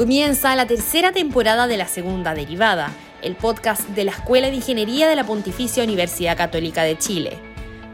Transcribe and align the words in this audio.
Comienza 0.00 0.56
la 0.56 0.66
tercera 0.66 1.12
temporada 1.12 1.66
de 1.66 1.76
la 1.76 1.86
segunda 1.86 2.32
derivada, 2.32 2.90
el 3.20 3.36
podcast 3.36 3.86
de 3.90 4.04
la 4.04 4.12
Escuela 4.12 4.48
de 4.48 4.54
Ingeniería 4.54 5.06
de 5.06 5.14
la 5.14 5.24
Pontificia 5.24 5.84
Universidad 5.84 6.38
Católica 6.38 6.84
de 6.84 6.96
Chile. 6.96 7.36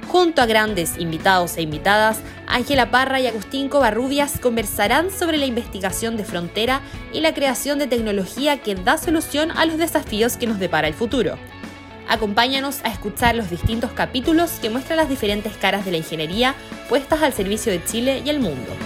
Junto 0.06 0.40
a 0.40 0.46
grandes 0.46 0.98
invitados 0.98 1.56
e 1.56 1.62
invitadas, 1.62 2.20
Ángela 2.46 2.92
Parra 2.92 3.18
y 3.18 3.26
Agustín 3.26 3.68
Covarrubias 3.68 4.38
conversarán 4.38 5.10
sobre 5.10 5.36
la 5.36 5.46
investigación 5.46 6.16
de 6.16 6.24
frontera 6.24 6.80
y 7.12 7.22
la 7.22 7.34
creación 7.34 7.80
de 7.80 7.88
tecnología 7.88 8.58
que 8.58 8.76
da 8.76 8.98
solución 8.98 9.50
a 9.50 9.66
los 9.66 9.76
desafíos 9.76 10.36
que 10.36 10.46
nos 10.46 10.60
depara 10.60 10.86
el 10.86 10.94
futuro. 10.94 11.36
Acompáñanos 12.08 12.84
a 12.84 12.88
escuchar 12.88 13.34
los 13.34 13.50
distintos 13.50 13.90
capítulos 13.90 14.52
que 14.62 14.70
muestran 14.70 14.98
las 14.98 15.08
diferentes 15.08 15.56
caras 15.56 15.84
de 15.84 15.90
la 15.90 15.96
ingeniería 15.96 16.54
puestas 16.88 17.20
al 17.22 17.32
servicio 17.32 17.72
de 17.72 17.84
Chile 17.84 18.22
y 18.24 18.30
el 18.30 18.38
mundo. 18.38 18.76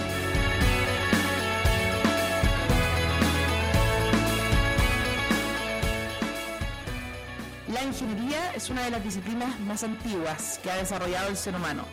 De 8.91 8.97
las 8.97 9.05
disciplinas 9.05 9.57
más 9.61 9.83
antiguas 9.83 10.59
que 10.61 10.69
ha 10.69 10.75
desarrollado 10.75 11.29
el 11.29 11.37
ser 11.37 11.55
humano. 11.55 11.85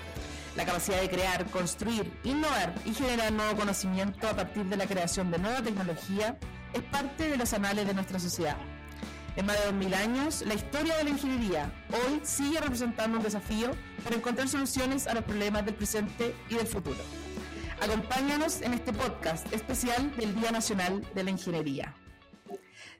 La 0.56 0.64
capacidad 0.64 1.00
de 1.00 1.08
crear, 1.08 1.46
construir, 1.46 2.12
innovar 2.24 2.74
y 2.84 2.92
generar 2.92 3.32
nuevo 3.32 3.56
conocimiento 3.56 4.26
a 4.26 4.34
partir 4.34 4.64
de 4.64 4.76
la 4.76 4.86
creación 4.86 5.30
de 5.30 5.38
nueva 5.38 5.62
tecnología 5.62 6.36
es 6.72 6.82
parte 6.82 7.28
de 7.28 7.36
los 7.36 7.52
anales 7.52 7.86
de 7.86 7.94
nuestra 7.94 8.18
sociedad. 8.18 8.56
En 9.36 9.46
más 9.46 9.56
de 9.60 9.66
2000 9.66 9.94
años, 9.94 10.42
la 10.42 10.54
historia 10.54 10.96
de 10.96 11.04
la 11.04 11.10
ingeniería 11.10 11.72
hoy 11.92 12.20
sigue 12.24 12.60
representando 12.60 13.18
un 13.18 13.22
desafío 13.22 13.70
para 14.02 14.16
encontrar 14.16 14.48
soluciones 14.48 15.06
a 15.06 15.14
los 15.14 15.22
problemas 15.22 15.64
del 15.64 15.74
presente 15.74 16.34
y 16.50 16.54
del 16.54 16.66
futuro. 16.66 16.98
Acompáñanos 17.80 18.60
en 18.62 18.74
este 18.74 18.92
podcast 18.92 19.52
especial 19.52 20.16
del 20.16 20.34
Día 20.34 20.50
Nacional 20.50 21.06
de 21.14 21.22
la 21.22 21.30
Ingeniería. 21.30 21.94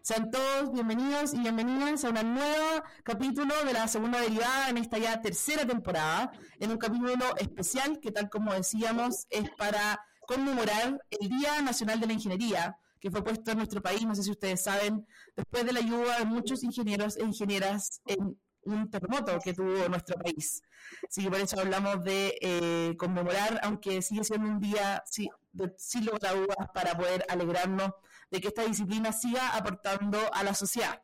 Sean 0.09 0.31
todos 0.31 0.73
bienvenidos 0.73 1.34
y 1.34 1.41
bienvenidas 1.41 2.03
a 2.03 2.09
un 2.09 2.34
nuevo 2.34 2.83
capítulo 3.03 3.55
de 3.67 3.75
la 3.75 3.87
segunda 3.89 4.19
derivada 4.19 4.70
en 4.70 4.78
esta 4.78 4.97
ya 4.97 5.20
tercera 5.20 5.67
temporada, 5.67 6.33
en 6.59 6.70
un 6.70 6.78
capítulo 6.78 7.37
especial 7.37 8.00
que 8.00 8.11
tal 8.11 8.31
como 8.31 8.55
decíamos 8.55 9.27
es 9.28 9.50
para 9.59 10.00
conmemorar 10.27 10.98
el 11.11 11.28
Día 11.28 11.61
Nacional 11.61 12.00
de 12.00 12.06
la 12.06 12.15
Ingeniería, 12.15 12.78
que 12.98 13.11
fue 13.11 13.23
puesto 13.23 13.50
en 13.50 13.59
nuestro 13.59 13.83
país, 13.83 14.06
no 14.06 14.15
sé 14.15 14.23
si 14.23 14.31
ustedes 14.31 14.62
saben, 14.62 15.06
después 15.37 15.67
de 15.67 15.75
la 15.75 15.81
ayuda 15.81 16.20
de 16.20 16.25
muchos 16.25 16.65
ingenieros 16.65 17.19
e 17.19 17.25
ingenieras 17.25 18.00
en 18.06 18.41
un 18.62 18.91
terremoto 18.91 19.39
que 19.41 19.53
tuvo 19.53 19.91
nuestro 19.91 20.19
país. 20.19 20.62
Así 21.06 21.22
que 21.22 21.31
por 21.31 21.41
eso 21.41 21.61
hablamos 21.61 22.03
de 22.03 22.34
eh, 22.41 22.97
conmemorar, 22.97 23.61
aunque 23.62 24.00
sigue 24.00 24.25
siendo 24.25 24.48
un 24.48 24.59
día 24.59 25.03
sí, 25.05 25.28
de, 25.53 25.75
sin 25.77 26.06
lugar 26.06 26.34
dudas 26.34 26.69
para 26.72 26.97
poder 26.97 27.27
alegrarnos 27.28 27.91
de 28.31 28.41
que 28.41 28.48
esta 28.48 28.65
disciplina 28.65 29.12
siga 29.12 29.57
aportando 29.57 30.19
a 30.33 30.43
la 30.43 30.55
sociedad. 30.55 31.03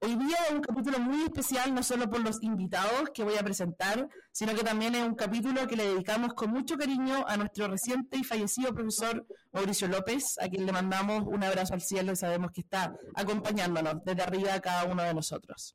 Hoy 0.00 0.16
día 0.16 0.36
es 0.48 0.52
un 0.52 0.60
capítulo 0.60 0.98
muy 0.98 1.22
especial, 1.22 1.74
no 1.74 1.82
solo 1.82 2.10
por 2.10 2.20
los 2.20 2.42
invitados 2.42 3.10
que 3.14 3.24
voy 3.24 3.36
a 3.38 3.42
presentar, 3.42 4.06
sino 4.32 4.54
que 4.54 4.62
también 4.62 4.94
es 4.94 5.02
un 5.02 5.14
capítulo 5.14 5.66
que 5.66 5.76
le 5.76 5.88
dedicamos 5.88 6.34
con 6.34 6.50
mucho 6.50 6.76
cariño 6.76 7.24
a 7.26 7.36
nuestro 7.38 7.68
reciente 7.68 8.18
y 8.18 8.24
fallecido 8.24 8.74
profesor 8.74 9.26
Mauricio 9.52 9.88
López, 9.88 10.36
a 10.40 10.48
quien 10.48 10.66
le 10.66 10.72
mandamos 10.72 11.22
un 11.26 11.42
abrazo 11.42 11.72
al 11.72 11.80
cielo 11.80 12.12
y 12.12 12.16
sabemos 12.16 12.50
que 12.50 12.60
está 12.60 12.94
acompañándonos 13.14 14.04
desde 14.04 14.22
arriba 14.22 14.52
a 14.52 14.60
cada 14.60 14.84
uno 14.84 15.02
de 15.02 15.14
nosotros. 15.14 15.74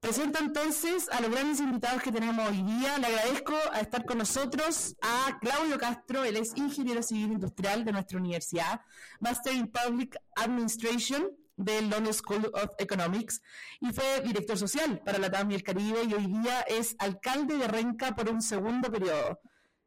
Presento 0.00 0.38
entonces 0.38 1.10
a 1.10 1.20
los 1.20 1.30
grandes 1.30 1.60
invitados 1.60 2.02
que 2.02 2.10
tenemos 2.10 2.48
hoy 2.48 2.62
día. 2.62 2.96
Le 2.96 3.06
agradezco 3.06 3.54
a 3.70 3.80
estar 3.80 4.06
con 4.06 4.16
nosotros 4.16 4.96
a 5.02 5.38
Claudio 5.40 5.76
Castro, 5.78 6.24
él 6.24 6.38
es 6.38 6.56
ingeniero 6.56 7.02
civil 7.02 7.32
industrial 7.32 7.84
de 7.84 7.92
nuestra 7.92 8.18
universidad, 8.18 8.80
Master 9.20 9.52
in 9.52 9.70
Public 9.70 10.16
Administration 10.36 11.30
del 11.54 11.90
London 11.90 12.14
School 12.14 12.50
of 12.54 12.70
Economics 12.78 13.42
y 13.80 13.92
fue 13.92 14.22
director 14.22 14.56
social 14.56 15.02
para 15.04 15.18
la 15.18 15.30
TAM 15.30 15.50
y 15.50 15.56
el 15.56 15.62
Caribe 15.62 16.02
y 16.04 16.14
hoy 16.14 16.26
día 16.28 16.62
es 16.62 16.96
alcalde 16.98 17.58
de 17.58 17.68
Renca 17.68 18.14
por 18.16 18.30
un 18.30 18.40
segundo 18.40 18.90
periodo. 18.90 19.38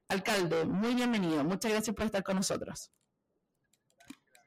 Alcalde, 0.09 0.65
muy 0.65 0.93
bienvenido. 0.93 1.43
Muchas 1.43 1.71
gracias 1.71 1.95
por 1.95 2.05
estar 2.05 2.23
con 2.23 2.35
nosotros. 2.35 2.91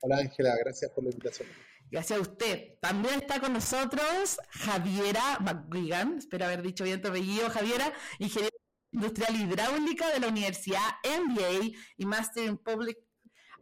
Hola 0.01 0.19
Ángela, 0.19 0.55
gracias 0.61 0.93
por 0.93 1.03
la 1.03 1.11
invitación. 1.11 1.49
Gracias 1.91 2.19
a 2.19 2.23
usted. 2.23 2.79
También 2.81 3.21
está 3.21 3.41
con 3.41 3.53
nosotros 3.53 4.39
Javiera 4.51 5.39
McGuigan, 5.41 6.19
espero 6.19 6.47
haber 6.47 6.63
dicho 6.63 6.85
bien 6.85 7.01
tu 7.01 7.09
apellido, 7.09 7.49
Javiera, 7.49 7.93
ingeniera 8.19 8.57
industrial 8.91 9.37
hidráulica 9.37 10.09
de 10.11 10.21
la 10.21 10.29
Universidad 10.29 10.81
MBA 11.05 11.77
y 11.97 12.07
Master 12.07 12.45
in 12.45 12.59
Public 12.59 12.99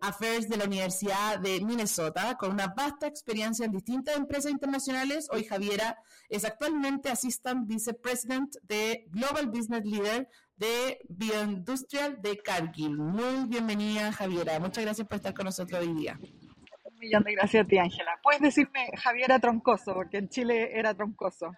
Affairs 0.01 0.49
de 0.49 0.57
la 0.57 0.65
Universidad 0.65 1.39
de 1.39 1.61
Minnesota, 1.61 2.37
con 2.39 2.53
una 2.53 2.69
vasta 2.69 3.07
experiencia 3.07 3.67
en 3.67 3.73
distintas 3.73 4.17
empresas 4.17 4.53
internacionales. 4.53 5.29
Hoy 5.31 5.45
Javiera 5.45 5.97
es 6.29 6.45
actualmente 6.45 7.11
Assistant 7.11 7.67
Vice 7.67 7.95
President 7.95 8.55
de 8.63 9.07
Global 9.11 9.47
Business 9.47 9.85
Leader 9.85 10.29
de 10.57 10.99
Bioindustrial 11.09 12.21
de 12.21 12.37
Cargill. 12.39 12.97
Muy 12.97 13.47
bienvenida, 13.49 14.13
Javiera. 14.13 14.59
Muchas 14.61 14.85
gracias 14.85 15.07
por 15.07 15.17
estar 15.17 15.35
con 15.35 15.47
nosotros 15.47 15.81
hoy 15.81 15.95
día. 15.95 16.19
Un 16.95 17.01
millón 17.01 17.25
de 17.25 17.33
gracias 17.33 17.65
a 17.65 17.69
ti, 17.69 17.79
Ángela. 17.79 18.19
Puedes 18.23 18.41
decirme 18.41 18.91
Javiera 18.97 19.39
Troncoso, 19.39 19.95
porque 19.95 20.19
en 20.19 20.29
Chile 20.29 20.71
era 20.79 20.95
Troncoso. 20.95 21.53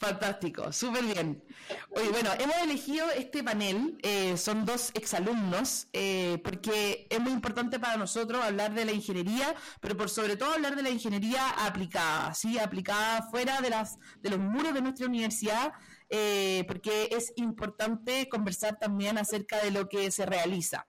Fantástico, 0.00 0.72
súper 0.72 1.04
bien. 1.04 1.44
Oye, 1.90 2.08
bueno, 2.08 2.30
hemos 2.38 2.56
elegido 2.62 3.10
este 3.10 3.44
panel, 3.44 3.98
eh, 4.02 4.34
son 4.38 4.64
dos 4.64 4.92
exalumnos, 4.94 5.88
eh, 5.92 6.40
porque 6.42 7.06
es 7.10 7.20
muy 7.20 7.32
importante 7.32 7.78
para 7.78 7.98
nosotros 7.98 8.42
hablar 8.42 8.72
de 8.72 8.86
la 8.86 8.92
ingeniería, 8.92 9.54
pero 9.78 9.98
por 9.98 10.08
sobre 10.08 10.38
todo 10.38 10.54
hablar 10.54 10.74
de 10.74 10.84
la 10.84 10.88
ingeniería 10.88 11.50
aplicada, 11.50 12.32
¿sí? 12.32 12.58
Aplicada 12.58 13.28
fuera 13.30 13.60
de, 13.60 13.68
las, 13.68 13.98
de 14.22 14.30
los 14.30 14.38
muros 14.38 14.72
de 14.72 14.80
nuestra 14.80 15.06
universidad, 15.06 15.74
eh, 16.08 16.64
porque 16.66 17.10
es 17.12 17.34
importante 17.36 18.26
conversar 18.30 18.78
también 18.78 19.18
acerca 19.18 19.62
de 19.62 19.70
lo 19.70 19.86
que 19.86 20.10
se 20.10 20.24
realiza. 20.24 20.86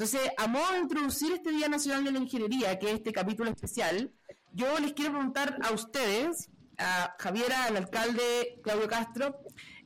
Entonces, 0.00 0.30
a 0.38 0.46
modo 0.46 0.72
de 0.72 0.78
introducir 0.78 1.30
este 1.30 1.50
Día 1.50 1.68
Nacional 1.68 2.02
de 2.04 2.12
la 2.12 2.20
Ingeniería, 2.20 2.78
que 2.78 2.86
es 2.86 2.92
este 2.94 3.12
capítulo 3.12 3.50
especial, 3.50 4.10
yo 4.54 4.78
les 4.78 4.94
quiero 4.94 5.10
preguntar 5.10 5.58
a 5.62 5.72
ustedes, 5.72 6.48
a 6.78 7.14
Javiera, 7.18 7.64
al 7.64 7.76
alcalde 7.76 8.62
Claudio 8.62 8.88
Castro, 8.88 9.42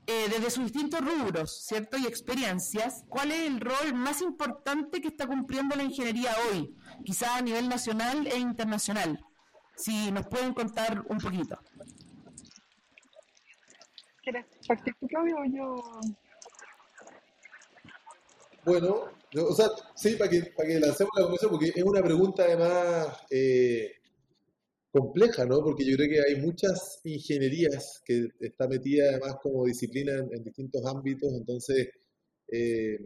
eh, 0.07 0.29
desde 0.31 0.51
sus 0.51 0.71
distintos 0.71 1.01
rubros, 1.01 1.65
¿cierto? 1.67 1.99
Y 1.99 2.07
experiencias, 2.07 3.05
¿cuál 3.09 3.33
es 3.33 3.41
el 3.41 3.59
rol 3.59 3.93
más 3.93 4.23
importante 4.23 5.01
que 5.01 5.09
está 5.09 5.27
cumpliendo 5.27 5.75
la 5.75 5.83
ingeniería 5.83 6.31
hoy? 6.49 6.77
Quizás 7.05 7.31
a 7.31 7.43
nivel 7.43 7.69
nacional 7.69 8.29
e 8.29 8.39
internacional. 8.39 9.19
Si 9.75 10.13
nos 10.13 10.29
pueden 10.29 10.55
contar 10.55 11.05
un 11.09 11.19
poquito. 11.19 11.59
¿Quieres 14.23 14.47
partir 14.69 14.95
tú, 15.01 15.09
Claudio, 15.09 15.39
o 15.39 15.45
yo? 15.45 16.01
Bueno, 18.65 19.11
o 19.37 19.55
sea, 19.55 19.69
sí, 19.95 20.17
para 20.17 20.31
que, 20.31 20.43
para 20.57 20.69
que 20.69 20.81
lancemos 20.81 21.11
la 21.17 21.23
conversación, 21.23 21.51
porque 21.51 21.73
es 21.75 21.85
una 21.85 22.03
pregunta 22.03 22.45
además 22.45 23.09
eh, 23.31 23.93
compleja, 24.91 25.45
¿no? 25.45 25.63
Porque 25.63 25.85
yo 25.85 25.97
creo 25.97 26.09
que 26.09 26.21
hay 26.21 26.41
muchas 26.41 27.01
ingenierías 27.05 28.01
que 28.05 28.29
está 28.41 28.69
metida 28.69 29.11
además 29.11 29.37
como 29.43 29.65
disciplina 29.67 30.13
en, 30.15 30.45
distintos 30.45 30.87
ámbitos, 30.87 31.33
entonces, 31.35 31.89
eh, 32.49 32.99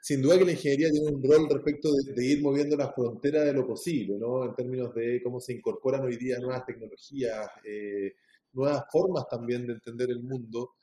sin 0.00 0.22
duda 0.22 0.38
que 0.38 0.44
la 0.44 0.52
ingeniería 0.52 0.90
tiene 0.90 1.10
un 1.10 1.22
rol 1.22 1.48
respecto 1.50 1.90
de, 1.92 2.24
ir 2.24 2.42
moviendo 2.42 2.76
las 2.76 2.94
fronteras 2.94 3.46
de 3.46 3.52
lo 3.54 3.66
posible, 3.66 4.16
¿no? 4.18 4.44
En 4.44 4.54
términos 4.54 4.94
de 4.94 5.22
cómo 5.22 5.40
se 5.40 5.54
incorporan 5.54 6.02
hoy 6.02 6.16
día 6.16 6.38
nuevas 6.38 6.66
tecnologías, 6.66 7.48
eh, 7.64 8.14
nuevas 8.52 8.84
formas 8.92 9.26
también 9.28 9.66
de 9.66 9.74
entender 9.74 10.10
el 10.10 10.22
mundo. 10.22 10.74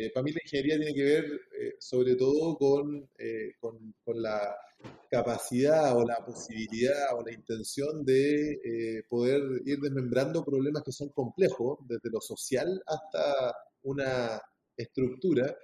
Eh, 0.00 0.12
para 0.14 0.22
mí 0.22 0.30
la 0.30 0.40
ingeniería 0.44 0.76
tiene 0.76 0.94
que 0.94 1.02
ver 1.02 1.24
eh, 1.60 1.74
sobre 1.80 2.14
todo 2.14 2.56
con, 2.56 3.10
eh, 3.18 3.54
con, 3.58 3.94
con, 4.04 4.22
la 4.22 4.56
capacidad 5.10 5.96
o 5.96 6.06
la 6.06 6.24
posibilidad 6.24 7.16
o 7.16 7.24
la 7.24 7.32
intención 7.32 8.04
de 8.04 9.04
poder 9.08 9.42
ir 9.64 9.80
desmembrando 9.80 10.44
problemas 10.44 10.84
que 10.84 10.92
son 10.92 11.08
complejos, 11.08 11.80
desde 11.88 12.10
lo 12.10 12.20
social 12.20 12.80
hasta 12.86 13.56
una 13.82 14.40
estructura, 14.76 15.56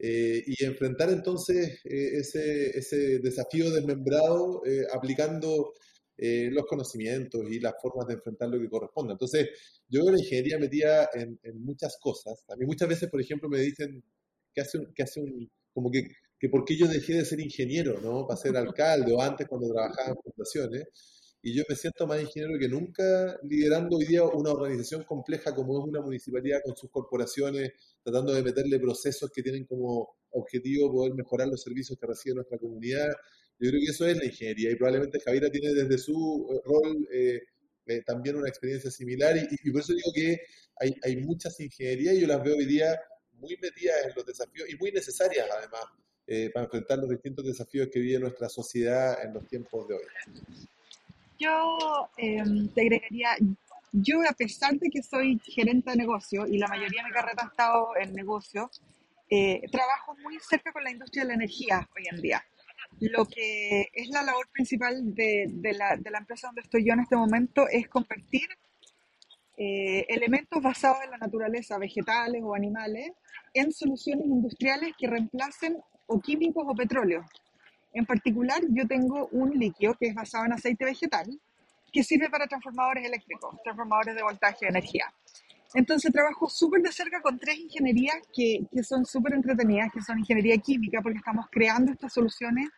y 0.00 0.64
enfrentar 0.64 1.10
entonces 1.10 1.80
ese, 1.84 2.78
ese 2.78 3.18
desafío 3.20 3.70
desmembrado 3.70 4.62
aplicando 4.92 5.72
eh, 6.18 6.50
los 6.50 6.66
conocimientos 6.66 7.48
y 7.48 7.60
las 7.60 7.74
formas 7.80 8.08
de 8.08 8.14
enfrentar 8.14 8.48
lo 8.48 8.58
que 8.58 8.68
corresponde. 8.68 9.12
Entonces, 9.12 9.48
yo 9.88 10.04
veo 10.04 10.12
la 10.12 10.18
ingeniería 10.18 10.58
metida 10.58 11.08
en, 11.14 11.38
muchas 11.62 11.96
cosas. 12.00 12.44
A 12.48 12.56
muchas 12.66 12.88
veces, 12.88 13.08
por 13.08 13.20
ejemplo, 13.20 13.48
me 13.48 13.60
dicen 13.60 14.02
que 14.52 14.60
hace 14.60 14.78
un, 14.78 14.92
que 14.92 15.02
hace 15.04 15.20
un 15.20 15.48
como 15.72 15.90
que, 15.92 16.08
que 16.38 16.48
por 16.48 16.64
qué 16.64 16.76
yo 16.76 16.88
dejé 16.88 17.14
de 17.14 17.24
ser 17.24 17.38
ingeniero, 17.40 18.00
¿no? 18.00 18.26
Para 18.26 18.40
ser 18.40 18.56
alcalde 18.56 19.12
o 19.12 19.22
antes 19.22 19.46
cuando 19.46 19.72
trabajaba 19.72 20.10
en 20.10 20.16
fundaciones. 20.16 20.84
Y 21.40 21.54
yo 21.54 21.62
me 21.68 21.76
siento 21.76 22.06
más 22.06 22.20
ingeniero 22.20 22.58
que 22.58 22.68
nunca 22.68 23.38
liderando 23.44 23.96
hoy 23.96 24.06
día 24.06 24.24
una 24.24 24.50
organización 24.50 25.04
compleja 25.04 25.54
como 25.54 25.78
es 25.78 25.84
una 25.88 26.00
municipalidad 26.00 26.60
con 26.64 26.76
sus 26.76 26.90
corporaciones, 26.90 27.72
tratando 28.02 28.34
de 28.34 28.42
meterle 28.42 28.80
procesos 28.80 29.30
que 29.30 29.42
tienen 29.42 29.64
como 29.64 30.16
objetivo 30.30 30.90
poder 30.92 31.14
mejorar 31.14 31.48
los 31.48 31.62
servicios 31.62 31.98
que 31.98 32.06
recibe 32.06 32.36
nuestra 32.36 32.58
comunidad 32.58 33.08
Yo 33.58 33.70
creo 33.70 33.80
que 33.80 33.90
eso 33.90 34.06
es 34.06 34.16
la 34.16 34.24
ingeniería 34.24 34.70
y 34.70 34.76
probablemente 34.76 35.20
Javiera 35.20 35.50
tiene 35.50 35.72
desde 35.72 35.98
su 35.98 36.48
eh, 36.50 36.60
rol 36.64 37.08
eh, 37.12 37.42
eh, 37.86 38.02
también 38.04 38.36
una 38.36 38.48
experiencia 38.48 38.90
similar 38.90 39.36
y, 39.36 39.70
por 39.70 39.80
eso 39.80 39.94
digo 39.94 40.12
que 40.14 40.40
hay, 40.76 40.94
hay 41.02 41.16
muchas 41.16 41.58
ingenierías 41.60 42.14
y 42.14 42.20
yo 42.20 42.26
las 42.26 42.42
veo 42.42 42.56
hoy 42.56 42.66
día 42.66 43.00
muy 43.32 43.56
metidas 43.62 44.06
en 44.06 44.12
los 44.14 44.26
desafíos 44.26 44.68
y 44.68 44.76
muy 44.76 44.92
necesarias 44.92 45.48
además 45.50 45.84
para 46.52 46.66
enfrentar 46.66 46.98
los 46.98 47.08
distintos 47.08 47.46
desafíos 47.46 47.88
que 47.90 48.00
vive 48.00 48.18
nuestra 48.18 48.50
sociedad 48.50 49.24
en 49.24 49.32
los 49.32 49.46
tiempos 49.48 49.88
de 49.88 49.94
hoy. 49.94 50.02
Yo 51.38 52.10
em, 52.16 52.68
te 52.68 52.82
agregaría, 52.82 53.36
yo 53.92 54.20
a 54.28 54.32
pesar 54.32 54.74
de 54.74 54.90
que 54.90 55.02
soy 55.02 55.40
gerente 55.44 55.90
de 55.90 55.96
negocio 55.96 56.46
y 56.46 56.58
la 56.58 56.68
mayoría 56.68 57.02
de 57.02 57.08
mi 57.08 57.14
carrera 57.14 57.44
ha 57.44 57.46
estado 57.46 57.96
en 57.96 58.12
negocio, 58.12 58.70
trabajo 59.70 60.16
muy 60.22 60.38
cerca 60.40 60.72
con 60.72 60.82
la 60.82 60.90
industria 60.90 61.22
de 61.22 61.28
la 61.28 61.34
energía 61.34 61.88
hoy 61.94 62.04
en 62.10 62.22
día 62.22 62.42
lo 63.00 63.26
que 63.26 63.88
es 63.92 64.08
la 64.08 64.22
labor 64.22 64.48
principal 64.50 65.14
de, 65.14 65.46
de, 65.48 65.72
la, 65.72 65.96
de, 65.96 66.10
la, 66.10 66.18
empresa 66.18 66.48
donde 66.48 66.62
estoy 66.62 66.84
yo 66.84 66.94
en 66.94 67.00
este 67.00 67.16
momento 67.16 67.68
es 67.68 67.88
convertir 67.88 68.48
eh, 69.56 70.06
elementos 70.08 70.62
basados 70.62 70.98
en 71.04 71.10
la 71.10 71.18
naturaleza, 71.18 71.78
vegetales 71.78 72.42
o 72.44 72.54
animales, 72.54 73.12
en 73.54 73.72
soluciones 73.72 74.26
industriales 74.26 74.94
que 74.98 75.08
reemplacen 75.08 75.76
o 76.06 76.20
químicos 76.20 76.64
o 76.66 76.74
petróleo. 76.74 77.24
En 77.92 78.06
particular, 78.06 78.60
yo 78.68 78.86
tengo 78.86 79.28
un 79.32 79.50
líquido 79.58 79.94
que 79.94 80.06
es 80.08 80.14
basado 80.14 80.44
en 80.44 80.52
aceite 80.52 80.84
vegetal, 80.84 81.26
que 81.92 82.02
sirve 82.02 82.28
para 82.28 82.46
transformadores 82.46 83.04
eléctricos, 83.04 83.56
transformadores 83.62 84.14
de 84.14 84.22
voltaje 84.22 84.66
de 84.66 84.68
energía. 84.68 85.12
Entonces 85.74 86.12
trabajo 86.12 86.48
súper 86.48 86.80
de 86.82 86.92
cerca 86.92 87.20
con 87.20 87.38
tres 87.38 87.58
ingenierías 87.58 88.16
que, 88.34 88.60
que 88.72 88.82
son 88.82 89.04
súper 89.04 89.34
entretenidas, 89.34 89.92
que 89.92 90.00
son 90.00 90.18
ingeniería 90.18 90.56
química, 90.58 91.00
porque 91.02 91.18
estamos 91.18 91.46
creando 91.50 91.92
estas 91.92 92.12
soluciones 92.12 92.68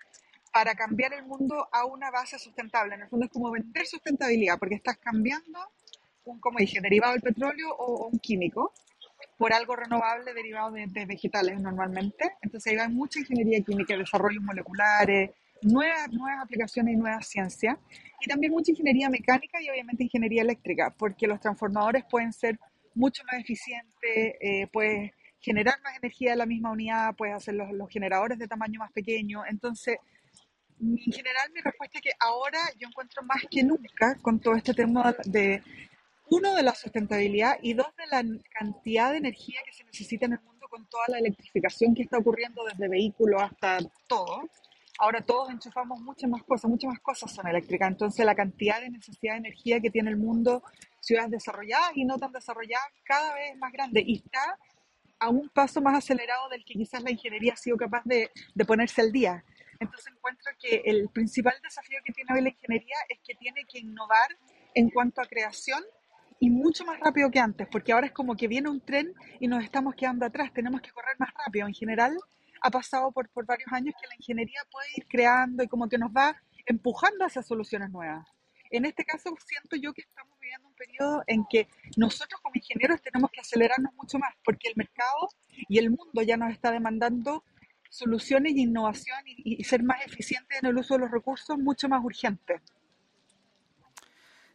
para 0.52 0.74
cambiar 0.74 1.12
el 1.14 1.24
mundo 1.24 1.68
a 1.72 1.84
una 1.84 2.10
base 2.10 2.38
sustentable. 2.38 2.94
En 2.94 3.02
el 3.02 3.08
fondo 3.08 3.26
es 3.26 3.32
como 3.32 3.50
vender 3.50 3.86
sustentabilidad, 3.86 4.58
porque 4.58 4.74
estás 4.74 4.98
cambiando 4.98 5.60
un, 6.24 6.40
como 6.40 6.58
dije, 6.58 6.80
derivado 6.80 7.12
del 7.12 7.22
petróleo 7.22 7.74
o, 7.76 8.08
un 8.08 8.18
químico 8.18 8.72
por 9.40 9.54
algo 9.54 9.74
renovable 9.74 10.34
derivado 10.34 10.70
de, 10.70 11.06
vegetales 11.06 11.58
normalmente. 11.62 12.32
Entonces 12.42 12.70
ahí 12.70 12.76
va 12.76 12.90
mucha 12.90 13.20
ingeniería 13.20 13.62
química, 13.62 13.96
desarrollos 13.96 14.42
moleculares, 14.42 15.30
nuevas, 15.62 16.12
nuevas 16.12 16.44
aplicaciones 16.44 16.92
y 16.92 16.98
nuevas 16.98 17.26
ciencias. 17.26 17.78
Y 18.20 18.28
también 18.28 18.52
mucha 18.52 18.70
ingeniería 18.72 19.08
mecánica 19.08 19.62
y 19.62 19.70
obviamente 19.70 20.04
ingeniería 20.04 20.42
eléctrica, 20.42 20.90
porque 20.90 21.26
los 21.26 21.40
transformadores 21.40 22.04
pueden 22.04 22.34
ser 22.34 22.60
mucho 22.94 23.22
más 23.32 23.40
eficientes, 23.40 24.34
eh, 24.42 24.66
puedes 24.70 25.12
generar 25.40 25.76
más 25.82 25.96
energía 25.96 26.32
de 26.32 26.36
la 26.36 26.44
misma 26.44 26.72
unidad, 26.72 27.14
puedes 27.16 27.34
hacer 27.34 27.54
los, 27.54 27.72
los 27.72 27.88
generadores 27.88 28.38
de 28.38 28.46
tamaño 28.46 28.78
más 28.78 28.92
pequeño. 28.92 29.46
Entonces, 29.46 29.96
en 30.82 30.98
general 30.98 31.50
mi 31.54 31.62
respuesta 31.62 31.96
es 31.96 32.02
que 32.02 32.12
ahora 32.20 32.58
yo 32.78 32.88
encuentro 32.88 33.22
más 33.22 33.42
que 33.50 33.62
nunca 33.62 34.16
con 34.20 34.38
todo 34.38 34.54
este 34.54 34.74
tema 34.74 35.16
de, 35.24 35.62
uno, 36.30 36.54
de 36.54 36.62
la 36.62 36.74
sustentabilidad 36.74 37.58
y 37.62 37.74
dos, 37.74 37.88
de 37.96 38.06
la 38.06 38.24
cantidad 38.52 39.10
de 39.10 39.18
energía 39.18 39.60
que 39.64 39.72
se 39.72 39.84
necesita 39.84 40.26
en 40.26 40.34
el 40.34 40.40
mundo 40.40 40.66
con 40.68 40.86
toda 40.86 41.04
la 41.08 41.18
electrificación 41.18 41.94
que 41.94 42.02
está 42.02 42.18
ocurriendo 42.18 42.64
desde 42.64 42.88
vehículos 42.88 43.42
hasta 43.42 43.78
todo. 44.06 44.48
Ahora 44.98 45.22
todos 45.22 45.50
enchufamos 45.50 46.00
muchas 46.00 46.30
más 46.30 46.42
cosas, 46.44 46.70
muchas 46.70 46.90
más 46.90 47.00
cosas 47.00 47.32
son 47.32 47.48
eléctricas. 47.48 47.88
Entonces 47.88 48.24
la 48.24 48.34
cantidad 48.34 48.80
de 48.80 48.90
necesidad 48.90 49.32
de 49.34 49.38
energía 49.38 49.80
que 49.80 49.90
tiene 49.90 50.10
el 50.10 50.16
mundo, 50.16 50.62
ciudades 51.00 51.30
desarrolladas 51.30 51.92
y 51.96 52.04
no 52.04 52.18
tan 52.18 52.32
desarrolladas, 52.32 52.86
cada 53.04 53.34
vez 53.34 53.52
es 53.52 53.58
más 53.58 53.72
grande 53.72 54.02
y 54.06 54.16
está 54.16 54.58
a 55.18 55.28
un 55.30 55.48
paso 55.48 55.80
más 55.80 55.96
acelerado 55.96 56.48
del 56.48 56.64
que 56.64 56.74
quizás 56.74 57.02
la 57.02 57.10
ingeniería 57.10 57.54
ha 57.54 57.56
sido 57.56 57.76
capaz 57.76 58.02
de, 58.04 58.30
de 58.54 58.64
ponerse 58.64 59.00
al 59.00 59.10
día. 59.10 59.44
Entonces 59.80 60.12
encuentro 60.14 60.52
que 60.60 60.82
el 60.84 61.08
principal 61.08 61.54
desafío 61.62 61.98
que 62.04 62.12
tiene 62.12 62.34
hoy 62.34 62.42
la 62.42 62.50
ingeniería 62.50 62.96
es 63.08 63.18
que 63.26 63.34
tiene 63.34 63.64
que 63.64 63.78
innovar 63.78 64.28
en 64.74 64.90
cuanto 64.90 65.22
a 65.22 65.26
creación 65.26 65.82
y 66.40 66.50
mucho 66.50 66.84
más 66.84 66.98
rápido 66.98 67.30
que 67.30 67.38
antes, 67.38 67.68
porque 67.70 67.92
ahora 67.92 68.06
es 68.06 68.12
como 68.12 68.34
que 68.34 68.48
viene 68.48 68.70
un 68.70 68.80
tren 68.80 69.14
y 69.38 69.46
nos 69.46 69.62
estamos 69.62 69.94
quedando 69.94 70.24
atrás, 70.24 70.52
tenemos 70.54 70.80
que 70.80 70.90
correr 70.90 71.14
más 71.18 71.30
rápido. 71.46 71.68
En 71.68 71.74
general 71.74 72.16
ha 72.62 72.70
pasado 72.70 73.12
por, 73.12 73.28
por 73.28 73.44
varios 73.44 73.70
años 73.72 73.94
que 74.00 74.08
la 74.08 74.14
ingeniería 74.16 74.60
puede 74.72 74.88
ir 74.96 75.06
creando 75.06 75.62
y 75.62 75.68
como 75.68 75.88
que 75.88 75.98
nos 75.98 76.10
va 76.10 76.34
empujando 76.64 77.26
hacia 77.26 77.42
soluciones 77.42 77.90
nuevas. 77.90 78.26
En 78.70 78.86
este 78.86 79.04
caso 79.04 79.34
siento 79.44 79.76
yo 79.76 79.92
que 79.92 80.00
estamos 80.00 80.38
viviendo 80.40 80.68
un 80.68 80.74
periodo 80.74 81.22
en 81.26 81.44
que 81.50 81.68
nosotros 81.96 82.40
como 82.40 82.54
ingenieros 82.54 83.02
tenemos 83.02 83.30
que 83.30 83.40
acelerarnos 83.40 83.92
mucho 83.94 84.18
más, 84.18 84.32
porque 84.42 84.68
el 84.68 84.76
mercado 84.76 85.28
y 85.68 85.78
el 85.78 85.90
mundo 85.90 86.22
ya 86.22 86.38
nos 86.38 86.52
está 86.52 86.70
demandando 86.70 87.44
soluciones 87.90 88.54
y 88.54 88.62
innovación 88.62 89.18
y, 89.26 89.62
ser 89.64 89.82
más 89.82 90.06
eficientes 90.06 90.62
en 90.62 90.68
el 90.70 90.78
uso 90.78 90.94
de 90.94 91.00
los 91.00 91.10
recursos 91.10 91.58
mucho 91.58 91.88
más 91.88 92.02
urgente. 92.02 92.62